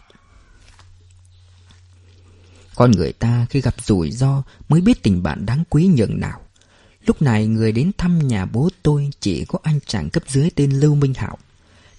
[2.75, 6.41] Con người ta khi gặp rủi ro mới biết tình bạn đáng quý nhường nào.
[7.05, 10.71] Lúc này người đến thăm nhà bố tôi chỉ có anh chàng cấp dưới tên
[10.71, 11.37] Lưu Minh hảo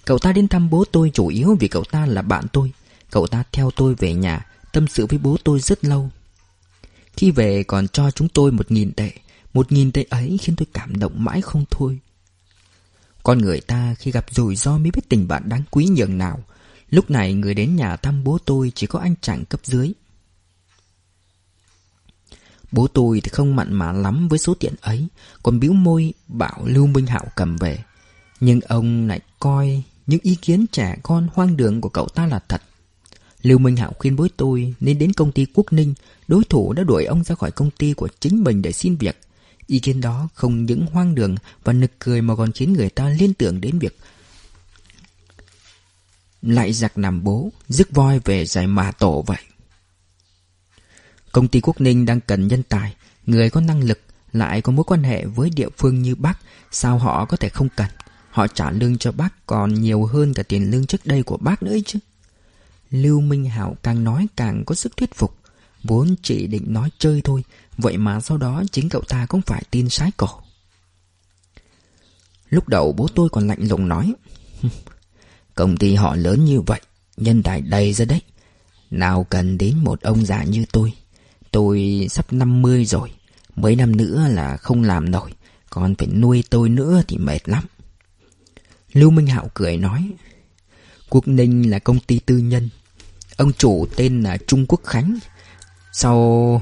[0.07, 2.71] Cậu ta đến thăm bố tôi chủ yếu vì cậu ta là bạn tôi.
[3.11, 4.45] Cậu ta theo tôi về nhà,
[4.77, 6.09] tâm sự với bố tôi rất lâu.
[7.13, 9.11] Khi về còn cho chúng tôi một nghìn tệ.
[9.53, 11.99] Một nghìn tệ ấy khiến tôi cảm động mãi không thôi.
[13.23, 16.43] Con người ta khi gặp rủi ro mới biết tình bạn đáng quý nhường nào.
[16.89, 19.91] Lúc này người đến nhà thăm bố tôi chỉ có anh chàng cấp dưới.
[22.71, 25.07] Bố tôi thì không mặn mà lắm với số tiền ấy,
[25.43, 27.83] còn biếu môi bảo Lưu Minh Hạo cầm về.
[28.39, 32.39] Nhưng ông lại coi những ý kiến trẻ con hoang đường của cậu ta là
[32.49, 32.61] thật.
[33.41, 35.93] Lưu Minh Hạo khuyên bố tôi nên đến công ty Quốc Ninh,
[36.27, 39.19] đối thủ đã đuổi ông ra khỏi công ty của chính mình để xin việc.
[39.67, 43.09] Ý kiến đó không những hoang đường và nực cười mà còn khiến người ta
[43.09, 43.97] liên tưởng đến việc
[46.41, 49.37] lại giặc nằm bố, rước voi về giải mà tổ vậy.
[51.31, 52.95] Công ty Quốc Ninh đang cần nhân tài,
[53.25, 53.99] người có năng lực,
[54.31, 56.39] lại có mối quan hệ với địa phương như bác,
[56.71, 57.87] sao họ có thể không cần?
[58.29, 61.63] Họ trả lương cho bác còn nhiều hơn cả tiền lương trước đây của bác
[61.63, 61.99] nữa chứ.
[62.91, 65.37] Lưu Minh Hảo càng nói càng có sức thuyết phục.
[65.83, 67.43] Vốn chỉ định nói chơi thôi,
[67.77, 70.29] vậy mà sau đó chính cậu ta cũng phải tin sái cổ.
[72.49, 74.13] Lúc đầu bố tôi còn lạnh lùng nói,
[75.55, 76.81] công ty họ lớn như vậy,
[77.17, 78.21] nhân tài đầy ra đấy.
[78.91, 80.93] Nào cần đến một ông già như tôi.
[81.51, 83.11] Tôi sắp 50 rồi,
[83.55, 85.33] mấy năm nữa là không làm nổi,
[85.69, 87.63] còn phải nuôi tôi nữa thì mệt lắm.
[88.93, 90.11] Lưu Minh Hạo cười nói,
[91.09, 92.69] Quốc Ninh là công ty tư nhân,
[93.37, 95.17] ông chủ tên là Trung Quốc Khánh.
[95.91, 96.61] Sau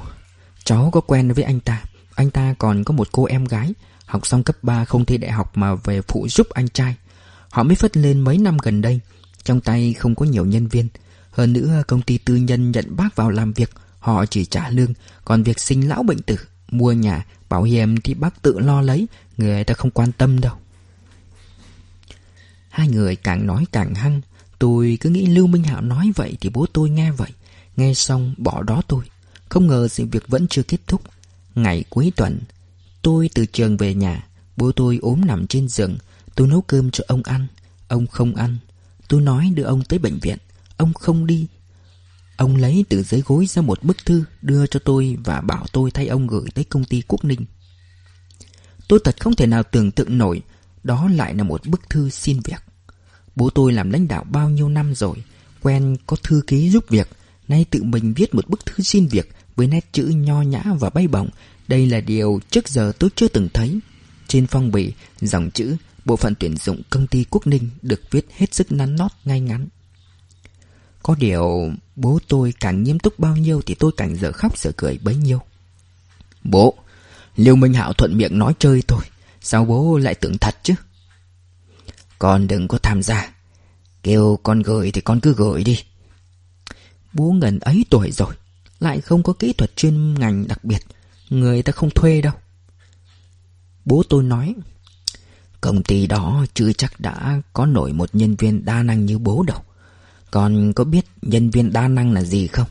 [0.64, 1.84] cháu có quen với anh ta,
[2.16, 3.74] anh ta còn có một cô em gái,
[4.06, 6.96] học xong cấp 3 không thi đại học mà về phụ giúp anh trai.
[7.50, 9.00] Họ mới phất lên mấy năm gần đây,
[9.44, 10.88] trong tay không có nhiều nhân viên.
[11.32, 13.70] Hơn nữa công ty tư nhân nhận bác vào làm việc.
[14.00, 14.94] Họ chỉ trả lương
[15.26, 16.36] Còn việc sinh lão bệnh tử.
[16.72, 19.08] Mua nhà, bảo hiểm thì bác tự lo lấy.
[19.38, 20.56] Người ta không quan tâm đâu.
[22.70, 24.22] Hai người càng nói càng hăng.
[24.60, 27.30] Tôi cứ nghĩ Lưu Minh Hạo nói vậy Thì bố tôi nghe vậy.
[27.76, 29.04] Nghe xong bỏ đó tôi.
[29.50, 31.02] Không ngờ sự việc vẫn chưa kết thúc.
[31.56, 32.39] Ngày cuối tuần,
[33.06, 34.28] Tôi từ trường về nhà.
[34.58, 35.98] Bố tôi ốm nằm trên giường.
[36.36, 37.48] Tôi nấu cơm cho ông ăn.
[37.88, 38.58] Ông không ăn.
[39.08, 40.38] Tôi nói đưa ông tới bệnh viện.
[40.78, 41.48] Ông không đi.
[42.38, 45.91] Ông lấy từ dưới gối ra một bức thư đưa cho tôi và bảo tôi
[45.91, 47.46] thay ông gửi tới công ty Quốc Ninh.
[48.88, 50.41] Tôi thật không thể nào tưởng tượng nổi.
[50.84, 52.64] Đó lại là một bức thư xin việc.
[53.36, 55.15] Bố tôi làm lãnh đạo bao nhiêu năm rồi,
[55.62, 57.10] quen có thư ký giúp việc,
[57.48, 60.89] nay tự mình viết một bức thư xin việc với nét chữ nho nhã và
[60.89, 61.30] bay bổng.
[61.67, 63.80] Đây là điều trước giờ tôi chưa từng thấy.
[64.28, 68.28] Trên phong bì, dòng chữ Bộ phận tuyển dụng công ty Quốc Ninh được viết
[68.38, 69.67] hết sức nắn nót ngay ngắn.
[71.06, 74.71] Có điều bố tôi càng nghiêm túc bao nhiêu Thì tôi càng dở khóc dở
[74.78, 75.41] cười bấy nhiêu
[76.43, 76.74] Bố
[77.36, 79.04] Liêu Minh Hạo thuận miệng nói chơi tôi
[79.41, 80.74] Sao bố lại tưởng thật chứ
[82.19, 83.34] con đừng có tham gia.
[84.04, 85.80] Kêu con gửi thì con cứ gửi đi.
[87.13, 88.36] Bố ngần ấy tuổi rồi,
[88.80, 90.80] Lại không có kỹ thuật chuyên ngành đặc biệt.
[91.30, 92.34] Người ta không thuê đâu.
[93.86, 94.56] Bố tôi nói,
[95.62, 99.43] Công ty đó chưa chắc đã có nổi một nhân viên đa năng như bố
[99.43, 99.62] đâu.
[100.32, 102.67] Con có biết nhân viên đa năng là gì không?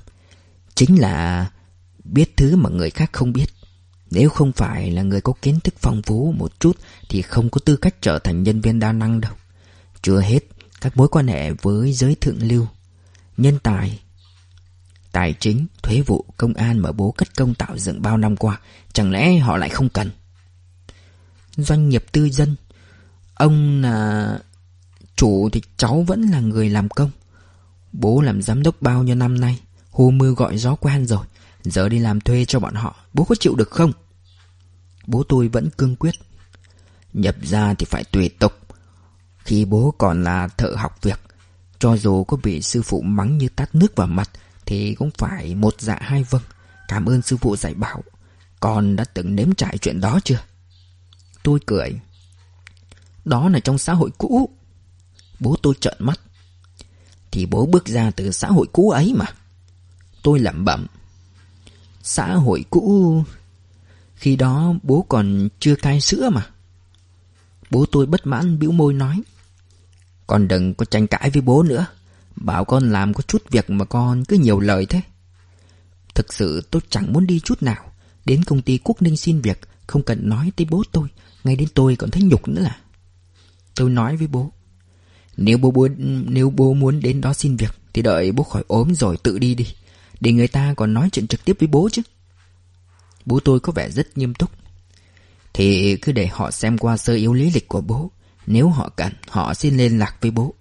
[0.75, 1.51] Chính là
[2.05, 3.47] biết thứ mà người khác không biết.
[4.11, 6.77] Nếu không phải là người có kiến thức phong phú một chút
[7.09, 9.33] Thì không có tư cách trở thành nhân viên đa năng đâu.
[10.03, 10.39] Chưa hết
[10.81, 12.67] các mối quan hệ với giới thượng lưu
[13.37, 14.01] Nhân tài
[15.13, 18.61] Tài chính, thuế vụ, công an mà bố cất công tạo dựng bao năm qua
[18.93, 20.11] Chẳng lẽ họ lại không cần?
[21.57, 22.57] Doanh nghiệp tư dân
[23.35, 24.39] Ông là
[25.17, 27.11] chủ thì cháu vẫn là người làm công.
[27.93, 31.25] Bố làm giám đốc bao nhiêu năm nay Hô mưa gọi gió quen rồi.
[31.65, 33.93] Giờ đi làm thuê cho bọn họ, Bố có chịu được không?
[35.07, 36.15] Bố tôi vẫn cương quyết.
[37.13, 38.53] Nhập ra thì phải tùy tục.
[39.39, 41.21] Khi bố còn là thợ học việc,
[41.79, 44.31] Cho dù có bị sư phụ mắng như tát nước vào mặt,
[44.67, 46.43] Thì cũng phải một dạ hai vâng.
[46.89, 48.03] Cảm ơn sư phụ dạy bảo.
[48.61, 50.41] Con đã từng nếm trải chuyện đó chưa?
[51.43, 52.01] Tôi cười.
[53.25, 54.49] Đó là trong xã hội cũ.
[55.41, 56.21] Bố tôi trợn mắt.
[57.31, 59.27] Thì bố bước ra từ xã hội cũ ấy mà.
[60.23, 60.87] Tôi lẩm bẩm.
[62.07, 63.23] Xã hội cũ.
[64.15, 66.47] Khi đó bố còn chưa cai sữa mà.
[67.71, 69.23] Bố tôi bất mãn bĩu môi nói
[70.27, 71.87] Con đừng có tranh cãi với bố nữa.
[72.37, 75.01] Bảo con làm có chút việc mà con cứ nhiều lời thế.
[76.15, 77.93] Thực sự tôi chẳng muốn đi chút nào.
[78.25, 81.09] Đến công ty Quốc Ninh xin việc Không cần nói tới bố tôi.
[81.45, 82.77] Ngay đến tôi còn thấy nhục nữa là
[83.75, 84.53] Tôi nói với bố
[85.37, 88.95] Nếu bố muốn, nếu bố muốn đến đó xin việc Thì đợi bố khỏi ốm
[88.95, 89.67] rồi tự đi đi.
[90.25, 92.03] Để người ta còn nói chuyện trực tiếp với bố chứ.
[93.25, 94.51] Bố tôi có vẻ rất nghiêm túc.
[95.53, 98.11] Thì cứ để họ xem qua sơ yếu lý lịch của bố.
[98.47, 100.55] Nếu họ cần Họ xin liên lạc với bố.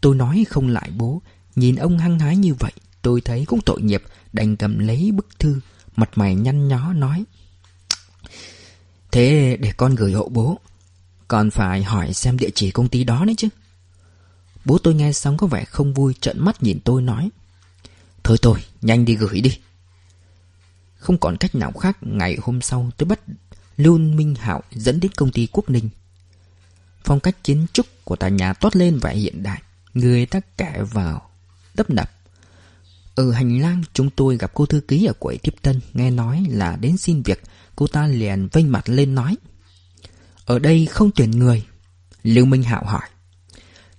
[0.00, 1.22] Tôi nói không lại bố.
[1.56, 4.02] Nhìn ông hăng hái như vậy, Tôi thấy cũng tội nghiệp.
[4.32, 5.60] Đành cầm lấy bức thư,
[5.96, 7.24] Mặt mày nhăn nhó nói,
[9.10, 10.58] Thế để con gửi hộ bố.
[11.28, 13.48] Còn phải hỏi xem địa chỉ công ty đó đấy chứ.
[14.64, 17.30] Bố tôi nghe xong có vẻ không vui, Trợn mắt nhìn tôi nói
[18.24, 19.58] Thôi thôi, nhanh đi gửi đi.
[20.96, 23.20] Không còn cách nào khác, Ngày hôm sau tôi bắt
[23.76, 25.88] Lưu Minh Hạo dẫn đến công ty Quốc Ninh.
[27.04, 29.62] Phong cách kiến trúc của tòa nhà toát lên vẻ hiện đại,
[29.94, 31.30] Người ta kẻ vào,
[31.76, 32.10] Tấp nập.
[33.14, 36.46] Ở hành lang, chúng tôi gặp cô thư ký ở quầy tiếp tân, Nghe nói
[36.48, 37.42] là đến xin việc.
[37.76, 39.36] Cô ta liền vênh mặt lên nói,
[40.44, 41.66] Ở đây không tuyển người.
[42.22, 43.08] Lưu Minh Hạo hỏi,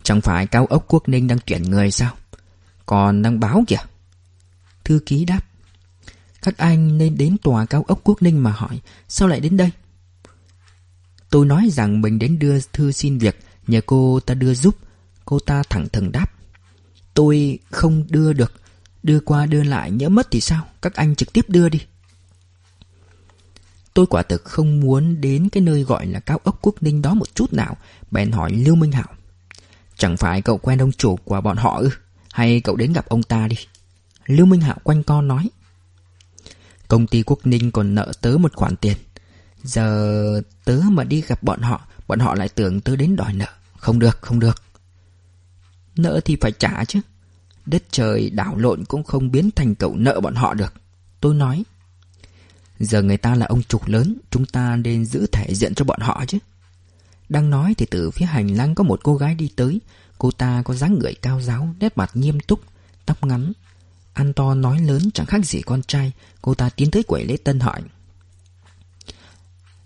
[0.03, 2.15] Chẳng phải cao ốc quốc ninh đang tuyển người sao?
[2.85, 3.77] Còn đang báo kìa.
[4.83, 5.41] Thư ký đáp.
[6.41, 9.71] Các anh nên đến tòa cao ốc quốc ninh mà hỏi, Sao lại đến đây?
[11.29, 14.75] Tôi nói rằng mình đến đưa thư xin việc, Nhờ cô ta đưa giúp.
[15.25, 16.31] Cô ta thẳng thừng đáp.
[17.13, 18.53] Tôi không đưa được.
[19.03, 20.67] Đưa qua đưa lại nhỡ mất thì sao?
[20.81, 21.79] Các anh trực tiếp đưa đi.
[23.93, 27.13] Tôi quả thực không muốn đến cái nơi gọi là cao ốc quốc ninh đó
[27.13, 27.77] một chút nào,
[28.11, 29.13] Bèn hỏi Lưu Minh Hảo.
[29.97, 31.89] Chẳng phải cậu quen ông chủ của bọn họ ư?
[32.31, 33.55] Hay cậu đến gặp ông ta đi?
[34.31, 35.49] Lưu Minh Hạo quanh co nói.
[36.87, 38.97] Công ty Quốc Ninh còn nợ tớ một khoản tiền.
[39.63, 43.45] Giờ tớ mà đi gặp bọn họ Bọn họ lại tưởng tớ đến đòi nợ.
[43.77, 44.63] Không được, không được.
[45.95, 46.99] Nợ thì phải trả chứ.
[47.65, 50.73] Đất trời đảo lộn cũng không biến thành cậu nợ bọn họ được.
[51.21, 51.63] Tôi nói
[52.79, 55.99] Giờ người ta là ông trục lớn Chúng ta nên giữ thể diện cho bọn
[55.99, 56.37] họ chứ.
[57.29, 59.81] Đang nói thì từ phía hành lang có một cô gái đi tới.
[60.17, 62.61] Cô ta có dáng người cao giáo Nét mặt nghiêm túc
[63.05, 63.53] Tóc ngắn
[64.13, 66.11] Ăn to nói lớn chẳng khác gì con trai.
[66.41, 67.81] Cô ta tiến tới quầy lễ tân hỏi.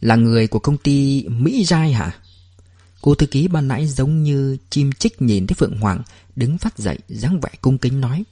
[0.02, 2.16] Là người của công ty Mỹ Giai hả?
[3.02, 6.02] Cô thư ký ban nãy giống như chim chích nhìn thấy Phượng Hoàng,
[6.36, 8.24] Đứng phát dậy, dáng vẻ cung kính nói.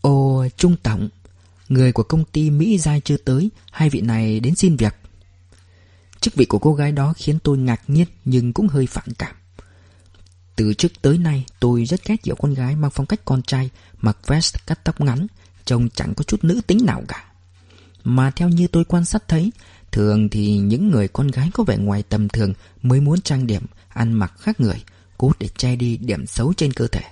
[0.00, 1.08] Ồ Trung Tổng,
[1.68, 4.96] Người của công ty Mỹ Giai chưa tới, Hai vị này đến xin việc.
[6.20, 9.34] Chức vị của cô gái đó khiến tôi ngạc nhiên Nhưng cũng hơi phản cảm.
[10.56, 13.70] Từ trước tới nay, tôi rất ghét kiểu con gái mang phong cách con trai,
[14.00, 15.26] Mặc vest, cắt tóc ngắn,
[15.64, 17.24] Trông chẳng có chút nữ tính nào cả.
[18.04, 19.52] Mà theo như tôi quan sát thấy,
[19.92, 23.66] Thường thì những người con gái có vẻ ngoài tầm thường Mới muốn trang điểm,
[23.88, 24.84] Ăn mặc khác người,
[25.18, 27.02] Cố để che đi điểm xấu trên cơ thể.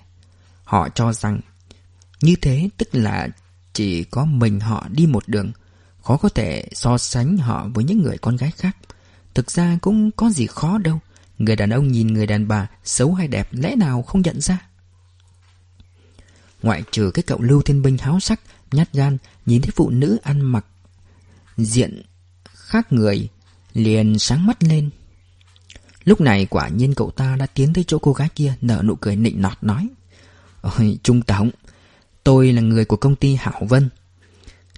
[0.64, 1.40] Họ cho rằng
[2.20, 3.28] Như thế tức là
[3.72, 5.52] chỉ có mình họ đi một đường,
[6.02, 8.76] Khó có thể so sánh họ với những người con gái khác.
[9.34, 11.00] Thực ra cũng có gì khó đâu
[11.42, 14.58] Người đàn ông nhìn người đàn bà Xấu hay đẹp lẽ nào không nhận ra?
[16.62, 18.40] Ngoại trừ cái cậu Lưu Thiên Binh háo sắc,
[18.72, 20.66] Nhát gan, Nhìn thấy phụ nữ ăn mặc
[21.56, 22.02] Diện
[22.54, 23.28] khác người,
[23.72, 24.90] Liền sáng mắt lên.
[26.04, 28.94] Lúc này quả nhiên cậu ta đã tiến tới chỗ cô gái kia, Nở nụ
[28.94, 29.88] cười nịnh nọt nói,
[30.60, 31.50] Ôi, Trung Tổng,
[32.24, 33.88] Tôi là người của công ty Hảo Vân.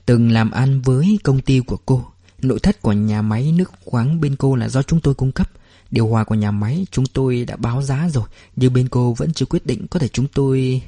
[0.06, 2.04] Từng làm ăn với công ty của cô,
[2.42, 5.50] Nội thất của nhà máy nước khoáng bên cô là do chúng tôi cung cấp.
[5.94, 8.24] Điều hòa của nhà máy chúng tôi đã báo giá rồi
[8.56, 10.82] Nhưng bên cô vẫn chưa quyết định Có thể chúng tôi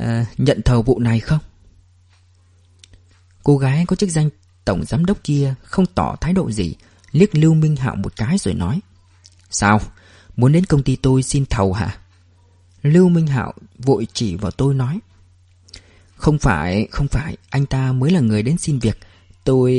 [0.00, 0.04] uh,
[0.38, 1.38] nhận thầu vụ này không?
[3.42, 4.30] Cô gái có chức danh
[4.64, 6.74] tổng giám đốc kia Không tỏ thái độ gì
[7.12, 8.80] Liếc Lưu Minh Hạo một cái rồi nói
[9.50, 9.80] Sao?
[10.36, 11.98] Muốn đến công ty tôi xin thầu hả?
[12.82, 14.98] Lưu Minh Hạo vội chỉ vào tôi nói
[16.16, 18.98] Không phải, không phải Anh ta mới là người đến xin việc
[19.44, 19.72] Tôi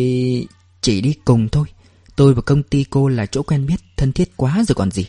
[0.81, 1.67] chỉ đi cùng thôi
[2.15, 5.05] Tôi và công ty cô là chỗ quen biết, Thân thiết quá rồi còn gì.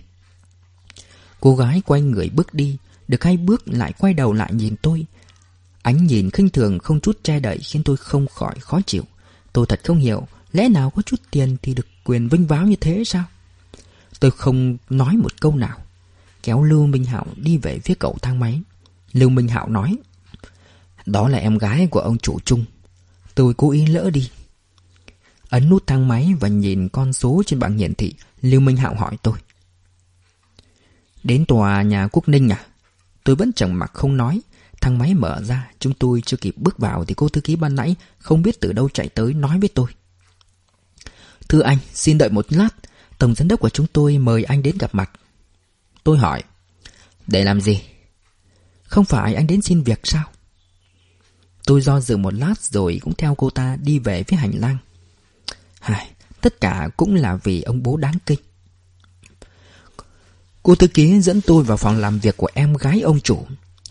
[1.41, 2.77] Cô gái quay người bước đi,
[3.09, 5.07] Được hai bước lại quay đầu lại nhìn tôi.
[5.83, 9.03] Ánh nhìn khinh thường không chút che đậy Khiến tôi không khỏi khó chịu.
[9.53, 12.77] Tôi thật không hiểu, Lẽ nào có chút tiền thì được quyền vinh váo như
[12.81, 13.25] thế sao?
[14.21, 15.79] Tôi không nói một câu nào.
[16.43, 18.61] Kéo Lưu Minh Hạo đi về phía cậu thang máy.
[19.13, 19.97] Lưu Minh Hạo nói,
[21.07, 22.65] Đó là em gái của ông chủ chung.
[23.35, 24.31] Tôi cố ý lỡ đi
[25.53, 28.95] Ấn nút thang máy và nhìn con số trên bảng hiển thị, Lưu Minh Hạo
[28.95, 29.35] hỏi tôi.
[31.25, 32.67] Đến tòa nhà Quốc Ninh à?
[33.25, 34.41] Tôi vẫn chẳng mặc không nói.
[34.81, 37.77] Thang máy mở ra, Chúng tôi chưa kịp bước vào Thì cô thư ký ban
[37.77, 39.91] nãy Không biết từ đâu chạy tới nói với tôi.
[41.49, 42.69] Thưa anh, xin đợi một lát.
[43.19, 45.11] Tổng giám đốc của chúng tôi mời anh đến gặp mặt.
[46.05, 46.43] Tôi hỏi,
[47.27, 47.83] Để làm gì?
[48.83, 50.25] Không phải anh đến xin việc sao?
[51.67, 54.79] Tôi do dự một lát rồi cũng theo cô ta đi về phía hành lang.
[55.83, 58.39] Hài, tất cả cũng là vì ông bố đáng kinh.
[60.63, 63.47] Cô thư ký dẫn tôi vào phòng làm việc của em gái ông chủ.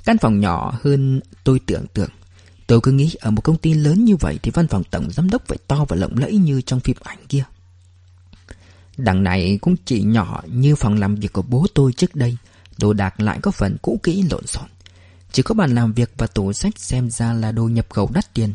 [0.06, 2.10] Căn phòng nhỏ hơn tôi tưởng tượng.
[2.68, 5.30] Tôi cứ nghĩ ở một công ty lớn như vậy thì văn phòng tổng giám
[5.30, 7.44] đốc phải to và lộng lẫy như trong phim ảnh kia.
[8.98, 12.38] Đằng này cũng chỉ nhỏ như phòng làm việc của bố tôi trước đây.
[12.78, 14.70] Đồ đạc lại có phần cũ kỹ lộn xộn.
[15.32, 18.34] Chỉ có bàn làm việc và tủ sách xem ra là đồ nhập khẩu đắt
[18.34, 18.54] tiền.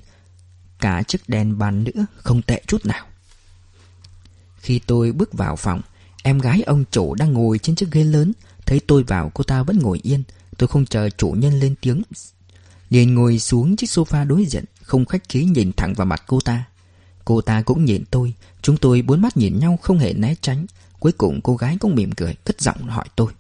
[0.80, 3.06] Cả chiếc đèn bàn nữa không tệ chút nào.
[4.66, 5.80] Khi tôi bước vào phòng,
[6.22, 8.32] Em gái ông chủ đang ngồi trên chiếc ghế lớn.
[8.66, 10.22] Thấy tôi vào, cô ta vẫn ngồi yên.
[10.58, 12.02] Tôi không chờ chủ nhân lên tiếng.
[12.90, 16.40] Liền ngồi xuống chiếc sofa đối diện, Không khách khí nhìn thẳng vào mặt cô
[16.40, 16.64] ta.
[17.24, 18.34] Cô ta cũng nhìn tôi.
[18.62, 20.66] Chúng tôi bốn mắt nhìn nhau không hề né tránh.
[20.98, 23.32] Cuối cùng cô gái cũng mỉm cười, Cất giọng hỏi tôi.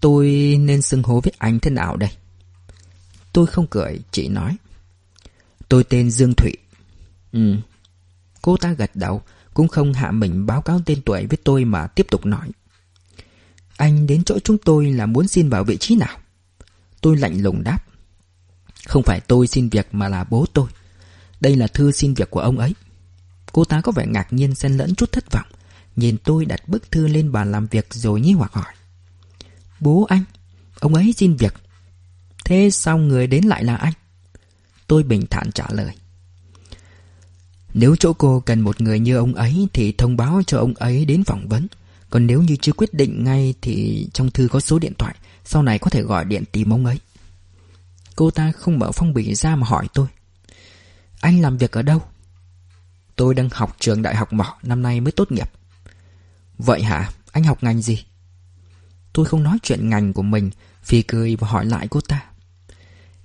[0.00, 0.26] Tôi
[0.60, 2.10] nên xưng hô với anh thế nào đây?
[3.32, 4.56] Tôi không cười, Chỉ nói.
[5.68, 6.52] Tôi tên Dương Thụy.
[7.32, 7.56] Ừ.
[8.42, 9.22] Cô ta gật đầu
[9.54, 12.50] cũng không hạ mình báo cáo tên tuổi với tôi mà tiếp tục nói.
[13.76, 16.18] Anh đến chỗ chúng tôi là muốn xin vào vị trí nào?
[17.00, 17.78] Tôi lạnh lùng đáp.
[18.88, 20.68] Không phải tôi xin việc mà là bố tôi.
[21.40, 22.74] Đây là thư xin việc của ông ấy.
[23.52, 25.46] Cô ta có vẻ ngạc nhiên xen lẫn chút thất vọng.
[25.96, 28.74] Nhìn tôi đặt bức thư lên bàn làm việc rồi nghi hoặc hỏi.
[29.80, 30.24] Bố anh,
[30.80, 31.54] Ông ấy xin việc.
[32.44, 33.92] Thế sao người đến lại là anh?
[34.86, 35.94] Tôi bình thản trả lời
[37.74, 41.04] nếu chỗ cô cần một người như ông ấy thì thông báo cho ông ấy
[41.04, 41.66] đến phỏng vấn.
[42.10, 45.62] Còn nếu như chưa quyết định ngay thì trong thư có số điện thoại, sau
[45.62, 46.98] này có thể gọi điện tìm ông ấy.
[48.16, 50.06] Cô ta không mở phong bì ra mà hỏi tôi.
[51.20, 52.02] Anh làm việc ở đâu?
[53.16, 55.50] Tôi đang học trường đại học mỏ, năm nay mới tốt nghiệp.
[56.58, 57.10] Vậy hả?
[57.32, 58.04] Anh học ngành gì?
[59.12, 60.50] Tôi không nói chuyện ngành của mình,
[60.82, 62.24] phì cười và hỏi lại cô ta.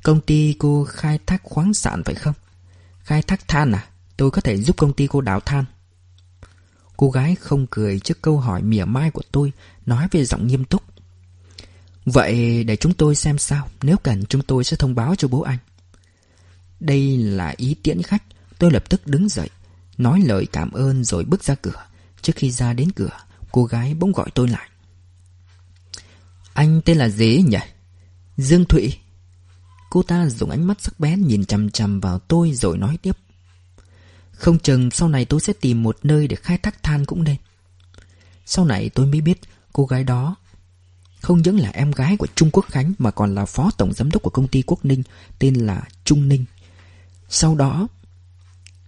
[0.04, 2.34] Công ty cô khai thác khoáng sản phải không?
[3.00, 3.88] Khai thác than à?
[4.18, 5.66] Tôi có thể giúp công ty cô đào than.
[6.98, 9.52] Cô gái không cười trước câu hỏi mỉa mai của tôi,
[9.86, 10.84] Nói về giọng nghiêm túc.
[12.06, 15.42] Vậy để chúng tôi xem sao, Nếu cần chúng tôi sẽ thông báo cho bố
[15.42, 15.58] anh.
[16.80, 18.24] Đây là ý tiễn khách,
[18.60, 19.50] Tôi lập tức đứng dậy,
[19.98, 21.86] Nói lời cảm ơn rồi bước ra cửa.
[22.22, 23.18] Trước khi ra đến cửa,
[23.52, 24.70] Cô gái bỗng gọi tôi lại.
[26.54, 27.58] Anh tên là gì nhỉ?
[28.38, 28.94] Dương Thụy.
[29.90, 33.18] Cô ta dùng ánh mắt sắc bén nhìn chằm chằm vào tôi rồi nói tiếp
[34.36, 37.36] không chừng sau này tôi sẽ tìm một nơi để khai thác than cũng nên.
[38.46, 39.40] Sau này tôi mới biết
[39.74, 40.36] cô gái đó
[41.22, 44.12] Không những là em gái của Trung Quốc Khánh Mà còn là phó tổng giám
[44.12, 45.04] đốc của công ty Quốc Ninh,
[45.40, 46.46] Tên là Trung Ninh.
[47.30, 47.88] Sau đó,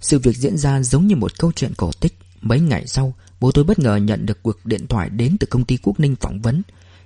[0.01, 2.17] Sự việc diễn ra giống như một câu chuyện cổ tích.
[2.41, 5.65] Mấy ngày sau, Bố tôi bất ngờ nhận được cuộc điện thoại đến từ công
[5.65, 6.61] ty Quốc Ninh phỏng vấn.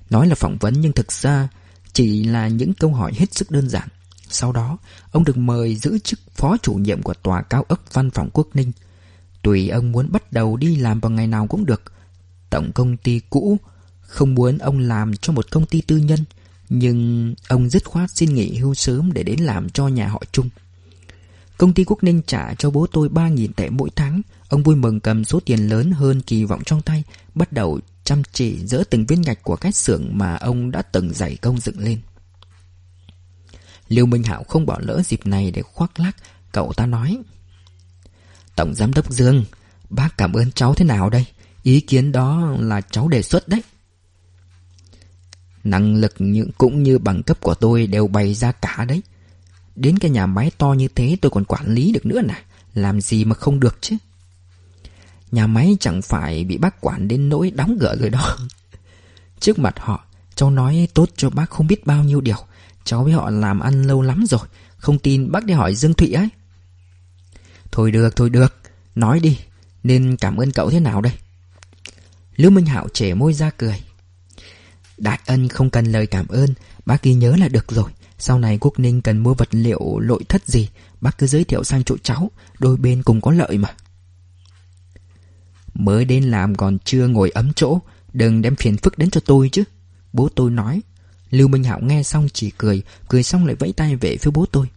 [0.09, 1.47] Nói là phỏng vấn nhưng thực ra
[1.93, 3.87] Chỉ là những câu hỏi hết sức đơn giản
[4.33, 4.77] sau đó,
[5.11, 8.47] ông được mời giữ chức phó chủ nhiệm của tòa cao ốc văn phòng Quốc
[8.53, 8.71] Ninh.
[9.41, 11.81] Tùy ông muốn bắt đầu đi làm vào ngày nào cũng được.
[12.49, 13.57] Tổng công ty cũ
[14.01, 16.19] không muốn ông làm cho một công ty tư nhân,
[16.69, 20.49] Nhưng ông dứt khoát xin nghỉ hưu sớm để đến làm cho nhà họ Trung
[21.57, 24.99] Công ty Quốc Ninh trả cho bố tôi 3.000 tệ mỗi tháng Ông vui mừng
[24.99, 27.03] cầm số tiền lớn hơn kỳ vọng trong tay
[27.35, 31.13] Bắt đầu chăm chỉ dỡ từng viên gạch của cái xưởng mà ông đã từng
[31.13, 31.99] giải công dựng lên
[33.91, 36.15] Liêu Minh Hạo không bỏ lỡ dịp này để khoác lác,
[36.51, 37.17] Cậu ta nói.
[38.55, 39.45] Tổng Giám đốc Dương,
[39.89, 41.25] Bác cảm ơn cháu thế nào đây?
[41.63, 43.63] Ý kiến đó là cháu đề xuất đấy.
[45.63, 49.01] Năng lực những cũng như bằng cấp của tôi đều bày ra cả đấy.
[49.75, 53.01] Đến cái nhà máy to như thế tôi còn quản lý được nữa nè, Làm
[53.01, 53.95] gì mà không được chứ?
[55.31, 58.37] Nhà máy chẳng phải bị bác quản đến nỗi đóng cửa rồi đó.
[59.39, 62.45] Trước mặt họ, Cháu nói tốt cho bác không biết bao nhiêu điều.
[62.83, 66.11] Cháu với họ làm ăn lâu lắm rồi, Không tin bác đi hỏi Dương Thụy
[66.11, 66.29] ấy.
[67.71, 68.55] Thôi được thôi được,
[68.95, 69.39] Nói đi,
[69.83, 71.13] Nên cảm ơn cậu thế nào đây?
[72.35, 73.81] Lưu Minh Hạo trẻ môi ra cười.
[74.97, 76.53] Đại ân không cần lời cảm ơn,
[76.85, 77.91] Bác ghi nhớ là được rồi.
[78.17, 80.69] Sau này Quốc Ninh cần mua vật liệu lội thất gì,
[81.01, 83.69] Bác cứ giới thiệu sang chỗ cháu, Đôi bên cùng có lợi mà.
[85.73, 87.79] Mới đến làm còn chưa ngồi ấm chỗ,
[88.13, 89.63] Đừng đem phiền phức đến cho tôi chứ.
[90.13, 90.81] Bố tôi nói
[91.31, 94.45] Lưu Minh Hạo nghe xong chỉ cười Cười xong lại vẫy tay về phía bố
[94.51, 94.67] tôi.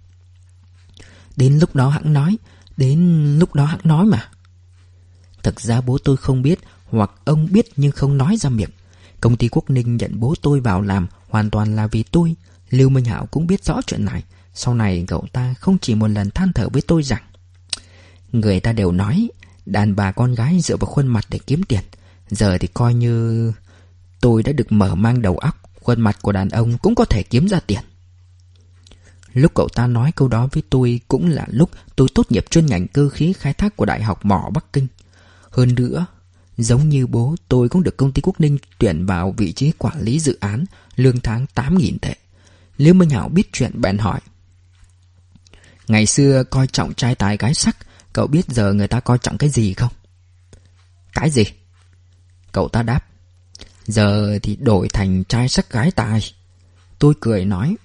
[1.37, 2.37] Đến lúc đó hắn nói,
[2.77, 4.29] Đến lúc đó hắn nói mà.
[5.43, 6.59] Thực ra bố tôi không biết,
[6.91, 8.71] Hoặc ông biết nhưng không nói ra miệng.
[9.21, 12.35] Công ty Quốc Ninh nhận bố tôi vào làm Hoàn toàn là vì tôi.
[12.71, 14.23] Lưu Minh Hạo cũng biết rõ chuyện này.
[14.55, 17.23] Sau này cậu ta không chỉ một lần than thở với tôi rằng,
[18.33, 19.29] Người ta đều nói,
[19.67, 21.81] Đàn bà con gái dựa vào khuôn mặt để kiếm tiền.
[22.31, 23.53] Giờ thì coi như
[24.21, 25.57] Tôi đã được mở mang đầu óc.
[25.85, 27.81] Khuôn mặt của đàn ông cũng có thể kiếm ra tiền.
[29.33, 32.67] Lúc cậu ta nói câu đó với tôi Cũng là lúc tôi tốt nghiệp chuyên
[32.67, 34.87] ngành cơ khí khai thác của Đại học Mỏ Bắc Kinh.
[35.51, 36.07] Hơn nữa,
[36.57, 40.01] Giống như bố, tôi cũng được công ty Quốc Ninh tuyển vào vị trí quản
[40.01, 40.65] lý dự án,
[40.97, 42.15] Lương tháng 8.000 tệ.
[42.77, 44.21] Liêu Minh Hảo biết chuyện bèn hỏi.
[45.89, 47.77] Ngày xưa coi trọng trai tài gái sắc,
[48.13, 49.93] Cậu biết giờ người ta coi trọng cái gì không?
[51.13, 51.45] Cái gì?
[52.53, 53.01] Cậu ta đáp.
[53.87, 56.21] Giờ thì đổi thành trai sắc gái tài.
[56.99, 57.77] Tôi cười nói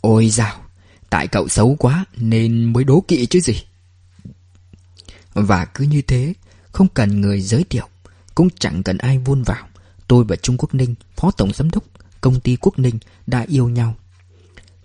[0.00, 0.64] Ôi dào
[1.10, 3.54] Tại cậu xấu quá Nên mới đố kỵ chứ gì.
[5.34, 6.34] Và cứ như thế
[6.72, 7.88] Không cần người giới thiệu
[8.34, 9.68] Cũng chẳng cần ai vun vào
[10.08, 11.84] Tôi và Trung Quốc Ninh Phó Tổng Giám đốc
[12.20, 13.94] Công ty Quốc Ninh đã yêu nhau.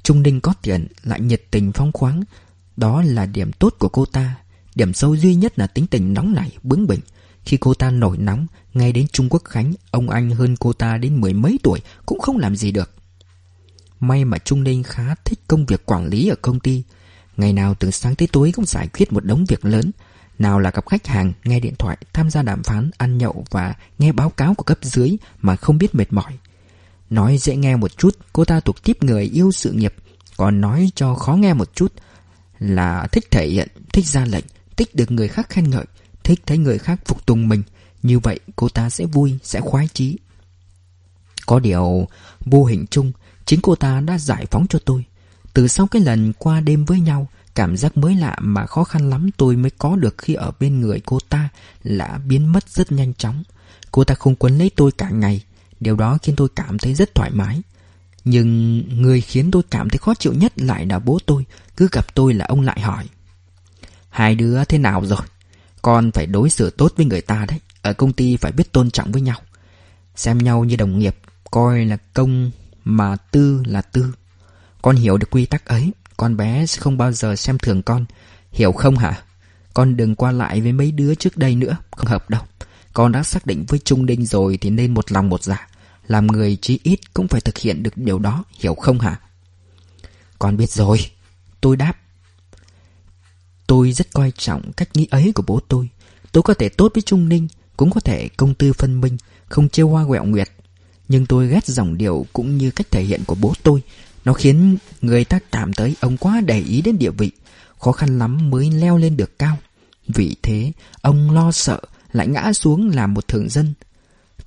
[0.03, 2.23] Trung Ninh có tiền Lại nhiệt tình phong khoáng
[2.77, 4.35] Đó là điểm tốt của cô ta.
[4.75, 6.99] Điểm sâu duy nhất là tính tình nóng nảy, bướng bỉnh
[7.47, 10.97] khi cô ta nổi nóng Ngay đến Trung Quốc Khánh Ông anh hơn cô ta
[10.97, 12.91] đến mười mấy tuổi Cũng không làm gì được.
[13.99, 16.83] May mà Trung Ninh khá thích công việc quản lý ở công ty.
[17.37, 19.91] Ngày nào từ sáng tới tối cũng giải quyết một đống việc lớn.
[20.39, 23.75] Nào là gặp khách hàng, nghe điện thoại, tham gia đàm phán, ăn nhậu và
[23.99, 26.37] nghe báo cáo của cấp dưới mà không biết mệt mỏi.
[27.09, 29.93] Nói dễ nghe một chút, cô ta thuộc tiếp người yêu sự nghiệp.
[30.37, 31.93] Còn nói cho khó nghe một chút
[32.59, 34.45] là thích thể hiện, thích ra lệnh,
[34.77, 35.85] thích được người khác khen ngợi.
[36.27, 37.63] Thích thấy người khác phục tùng mình
[38.03, 40.17] Như vậy cô ta sẽ vui, sẽ khoái chí.
[41.45, 42.07] Có điều
[42.45, 43.11] vô hình chung
[43.45, 45.05] Chính cô ta đã giải phóng cho tôi.
[45.53, 49.09] Từ sau cái lần qua đêm với nhau Cảm giác mới lạ mà khó khăn
[49.09, 51.49] lắm tôi mới có được khi ở bên người cô ta
[51.83, 53.43] Đã biến mất rất nhanh chóng.
[53.91, 55.43] Cô ta không quấn lấy tôi cả ngày
[55.79, 57.61] Điều đó khiến tôi cảm thấy rất thoải mái.
[58.23, 61.45] Nhưng người khiến tôi cảm thấy khó chịu nhất lại là bố tôi
[61.77, 63.07] Cứ gặp tôi là ông lại hỏi
[64.09, 65.21] Hai đứa thế nào rồi?
[65.87, 68.91] Con phải đối xử tốt với người ta đấy Ở công ty phải biết tôn
[68.91, 69.37] trọng với nhau
[70.15, 71.15] Xem nhau như đồng nghiệp
[71.51, 72.51] Coi là công
[72.87, 74.13] mà tư là tư.
[74.81, 78.05] Con hiểu được quy tắc ấy, con bé sẽ không bao giờ xem thường con.
[78.51, 79.23] Hiểu không hả?
[79.73, 82.41] Con đừng qua lại với mấy đứa trước đây nữa, không hợp đâu.
[82.93, 85.67] Con đã xác định với Trung Đinh rồi thì nên một lòng một dạ.
[86.07, 89.19] Làm người chí ít cũng phải thực hiện được điều đó, hiểu không hả?
[90.39, 90.99] Con biết rồi.
[91.61, 91.93] Tôi đáp.
[93.67, 95.89] Tôi rất coi trọng cách nghĩ ấy của bố tôi.
[96.31, 97.47] Tôi có thể tốt với Trung Ninh,
[97.77, 99.17] cũng có thể công tư phân minh,
[99.49, 100.49] không chê hoa quẹo nguyệt,
[101.07, 103.81] nhưng tôi ghét dòng điệu cũng như cách thể hiện của bố tôi.
[104.25, 107.31] Nó khiến người ta cảm thấy ông quá để ý đến địa vị.
[107.79, 109.57] Khó khăn lắm mới leo lên được cao.
[110.07, 111.79] Vì thế ông lo sợ
[112.11, 113.73] lại ngã xuống làm một thường dân.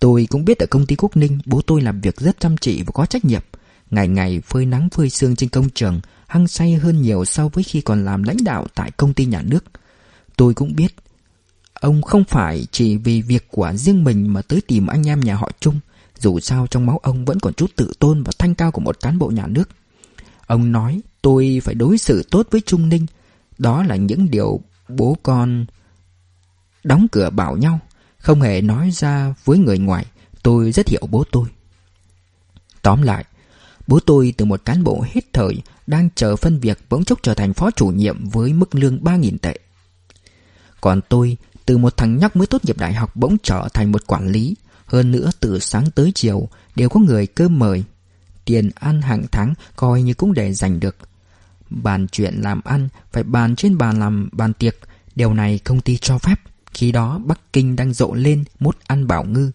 [0.01, 2.83] Tôi cũng biết ở công ty Quốc Ninh Bố tôi làm việc rất chăm chỉ
[2.83, 3.43] và có trách nhiệm.
[3.91, 6.01] Ngày ngày phơi nắng phơi sương trên công trường
[6.31, 9.43] Hăng say hơn nhiều so với khi còn làm lãnh đạo tại công ty nhà
[9.43, 9.65] nước
[10.37, 10.95] Tôi cũng biết
[11.75, 15.35] Ông không phải chỉ vì việc của riêng mình mà tới tìm anh em nhà
[15.35, 15.81] họ chung
[16.21, 19.01] dù sao trong máu ông vẫn còn chút tự tôn và thanh cao của một
[19.01, 19.69] cán bộ nhà nước.
[20.47, 23.07] Ông nói tôi phải đối xử tốt với Trung Ninh.
[23.59, 25.67] Đó là những điều bố con
[26.85, 27.79] đóng cửa bảo nhau.
[28.19, 30.07] Không hề nói ra với người ngoài.
[30.43, 31.49] Tôi rất hiểu bố tôi.
[32.83, 33.25] Tóm lại,
[33.87, 37.35] bố tôi từ một cán bộ hết thời đang chờ phân việc bỗng chốc trở
[37.35, 39.59] thành phó chủ nhiệm với mức lương 3.000 tệ.
[40.81, 41.37] Còn tôi,
[41.67, 44.57] từ một thằng nhóc mới tốt nghiệp đại học bỗng trở thành một quản lý,
[44.87, 47.85] hơn nữa từ sáng tới chiều đều có người cơm mời.
[48.45, 50.97] Tiền ăn hàng tháng coi như cũng để dành được.
[51.71, 54.77] Bàn chuyện làm ăn phải bàn trên bàn làm bàn tiệc,
[55.17, 56.41] điều này công ty cho phép.
[56.75, 59.51] Khi đó Bắc Kinh đang rộ lên mốt ăn bảo ngư,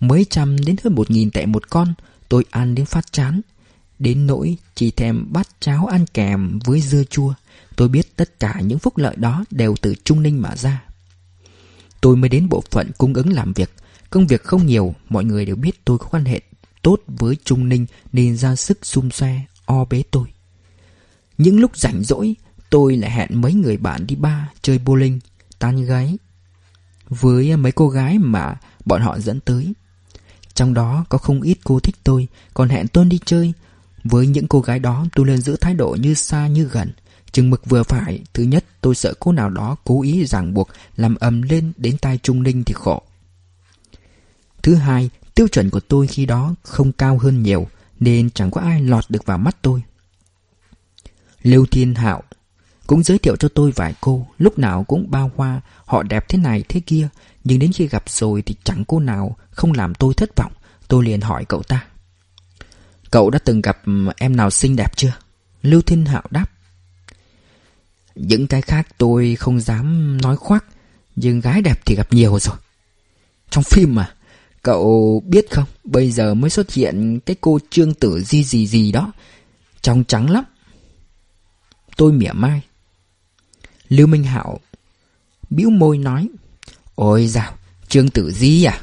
[0.00, 1.94] mấy trăm đến hơn một nghìn tệ một con,
[2.28, 3.40] tôi ăn đến phát chán.
[4.00, 7.34] Đến nỗi chỉ thèm bát cháo ăn kèm với dưa chua.
[7.76, 10.82] Tôi biết tất cả những phúc lợi đó đều từ Trung Ninh mà ra.
[12.00, 13.70] Tôi mới đến bộ phận cung ứng làm việc.
[14.10, 16.40] Công việc không nhiều, mọi người đều biết tôi có quan hệ
[16.82, 20.28] tốt với Trung Ninh nên ra sức xung xoe, o bế tôi.
[21.38, 22.34] Những lúc rảnh rỗi,
[22.70, 25.18] tôi lại hẹn mấy người bạn đi ba chơi bowling,
[25.58, 26.18] tan gái.
[27.08, 29.72] Với mấy cô gái mà bọn họ dẫn tới.
[30.54, 33.52] Trong đó có không ít cô thích tôi, còn hẹn tôi đi chơi.
[34.04, 36.92] Với những cô gái đó tôi nên giữ thái độ như xa như gần.
[37.32, 40.68] Chừng mực vừa phải, thứ nhất tôi sợ cô nào đó cố ý ràng buộc
[40.96, 43.02] làm ầm lên đến tai Trung Ninh thì khổ.
[44.62, 47.66] Thứ hai, tiêu chuẩn của tôi khi đó không cao hơn nhiều
[48.00, 49.82] nên chẳng có ai lọt được vào mắt tôi.
[51.42, 52.22] Lưu Thiên Hạo
[52.86, 56.38] cũng giới thiệu cho tôi vài cô, lúc nào cũng bao hoa, họ đẹp thế
[56.38, 57.08] này thế kia,
[57.44, 60.52] nhưng đến khi gặp rồi thì chẳng cô nào không làm tôi thất vọng.
[60.88, 61.86] Tôi liền hỏi cậu ta.
[63.10, 63.82] Cậu đã từng gặp
[64.16, 65.12] em nào xinh đẹp chưa?
[65.62, 66.46] Lưu Thiên Hạo đáp.
[68.14, 70.64] Những cái khác tôi không dám nói khoác,
[71.16, 72.56] nhưng gái đẹp thì gặp nhiều rồi.
[73.50, 74.14] Trong phim mà,
[74.62, 78.92] cậu biết không, bây giờ mới xuất hiện cái cô Trương Tử Di gì gì
[78.92, 79.12] đó,
[79.82, 80.44] trong trắng lắm.
[81.96, 82.62] Tôi mỉa mai.
[83.88, 84.60] Lưu Minh Hạo
[85.50, 86.28] bĩu môi nói,
[86.94, 87.54] Ôi dào,
[87.88, 88.80] Trương Tử Di à?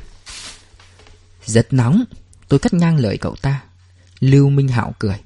[1.46, 2.04] Rất nóng,
[2.48, 3.67] tôi cắt ngang lời cậu ta.
[4.20, 5.20] Lưu Minh Hạo cười.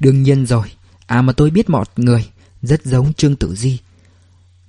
[0.00, 0.72] Đương nhiên rồi,
[1.06, 2.30] à mà tôi biết một người,
[2.62, 3.78] rất giống Trương Tử Di.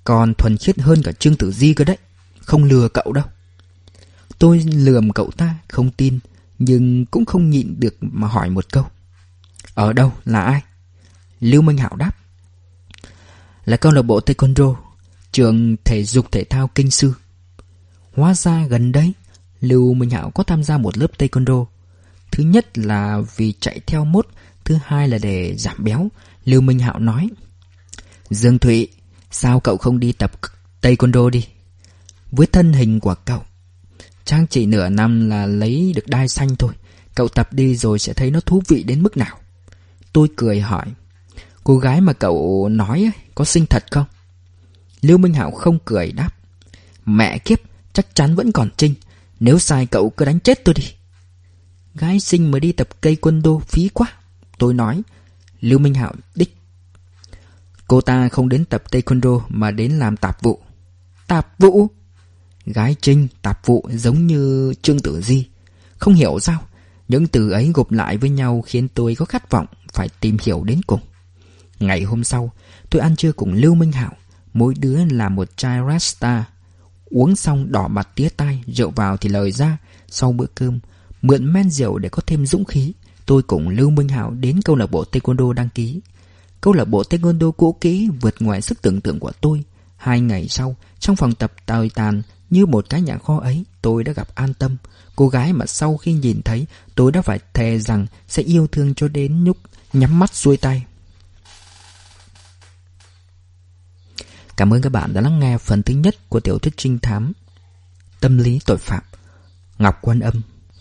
[0.03, 1.97] Còn thuần khiết hơn cả Trương Tử Di cơ đấy,
[2.39, 3.25] không lừa cậu đâu.
[4.39, 6.19] Tôi lườm cậu ta, không tin,
[6.59, 8.85] nhưng cũng không nhịn được mà hỏi một câu.
[9.73, 10.61] Ở đâu, là ai?
[11.39, 12.11] Lưu Minh Hạo đáp.
[13.65, 14.75] Là câu lạc bộ Taekwondo,
[15.31, 17.13] trường thể dục thể thao kinh sư.
[18.15, 19.13] Hóa ra gần đây,
[19.61, 21.65] Lưu Minh Hạo có tham gia một lớp Taekwondo.
[22.31, 24.27] Thứ nhất là vì chạy theo mốt,
[24.63, 26.07] thứ hai là để giảm béo.
[26.45, 27.29] Lưu Minh Hạo nói.
[28.29, 28.87] Dương Thụy,
[29.31, 30.31] sao cậu không đi tập
[30.81, 31.47] Taekwondo đi?
[32.31, 33.43] Với thân hình của cậu,
[34.25, 36.73] trang chỉ nửa năm là lấy được đai xanh thôi.
[37.15, 39.37] Cậu tập đi rồi sẽ thấy nó thú vị đến mức nào.
[40.13, 40.85] Tôi cười hỏi.
[41.63, 44.05] Cô gái mà cậu nói có xinh thật không?
[45.01, 46.29] Lưu Minh Hạo không cười đáp.
[47.05, 47.59] Mẹ kiếp,
[47.93, 48.93] chắc chắn vẫn còn trinh.
[49.39, 50.83] Nếu sai cậu cứ đánh chết tôi đi.
[51.95, 54.07] Gái xinh mới đi tập cây quân đô phí quá.
[54.57, 55.01] Tôi nói.
[55.61, 56.57] Lưu Minh Hạo đích.
[57.87, 60.59] Cô ta không đến tập taekwondo mà đến làm tạp vụ.
[61.27, 61.87] Tạp vụ?
[62.65, 65.47] Gái trinh, tạp vụ giống như Trương Tử Di.
[65.97, 66.61] Không hiểu sao.
[67.07, 70.63] Những từ ấy gộp lại với nhau khiến tôi có khát vọng phải tìm hiểu
[70.63, 70.99] đến cùng.
[71.79, 72.51] Ngày hôm sau,
[72.89, 74.13] tôi ăn trưa cùng Lưu Minh Hạo.
[74.53, 76.45] Mỗi đứa là một chai Rasta.
[77.05, 79.77] Uống xong đỏ mặt tía tai, rượu vào thì lời ra.
[80.07, 80.79] Sau bữa cơm,
[81.21, 82.93] mượn men rượu để có thêm dũng khí.
[83.25, 86.01] Tôi cùng Lưu Minh Hạo đến câu lạc bộ Taekwondo đăng ký.
[86.61, 89.63] Câu lạc bộ Taekwondo cũ kỹ vượt ngoài sức tưởng tượng của tôi.
[89.97, 94.03] Hai ngày sau, trong phòng tập tồi tàn như một cái nhà kho ấy, tôi
[94.03, 94.77] đã gặp An Tâm.
[95.15, 96.65] Cô gái mà sau khi nhìn thấy,
[96.95, 99.57] tôi đã phải thề rằng sẽ yêu thương cho đến nhúc
[99.93, 100.85] nhắm mắt xuôi tay.
[104.57, 107.33] Cảm ơn các bạn đã lắng nghe phần thứ nhất của tiểu thuyết trinh thám
[108.19, 109.03] Tâm lý tội phạm
[109.77, 110.41] Ngọc Quan Âm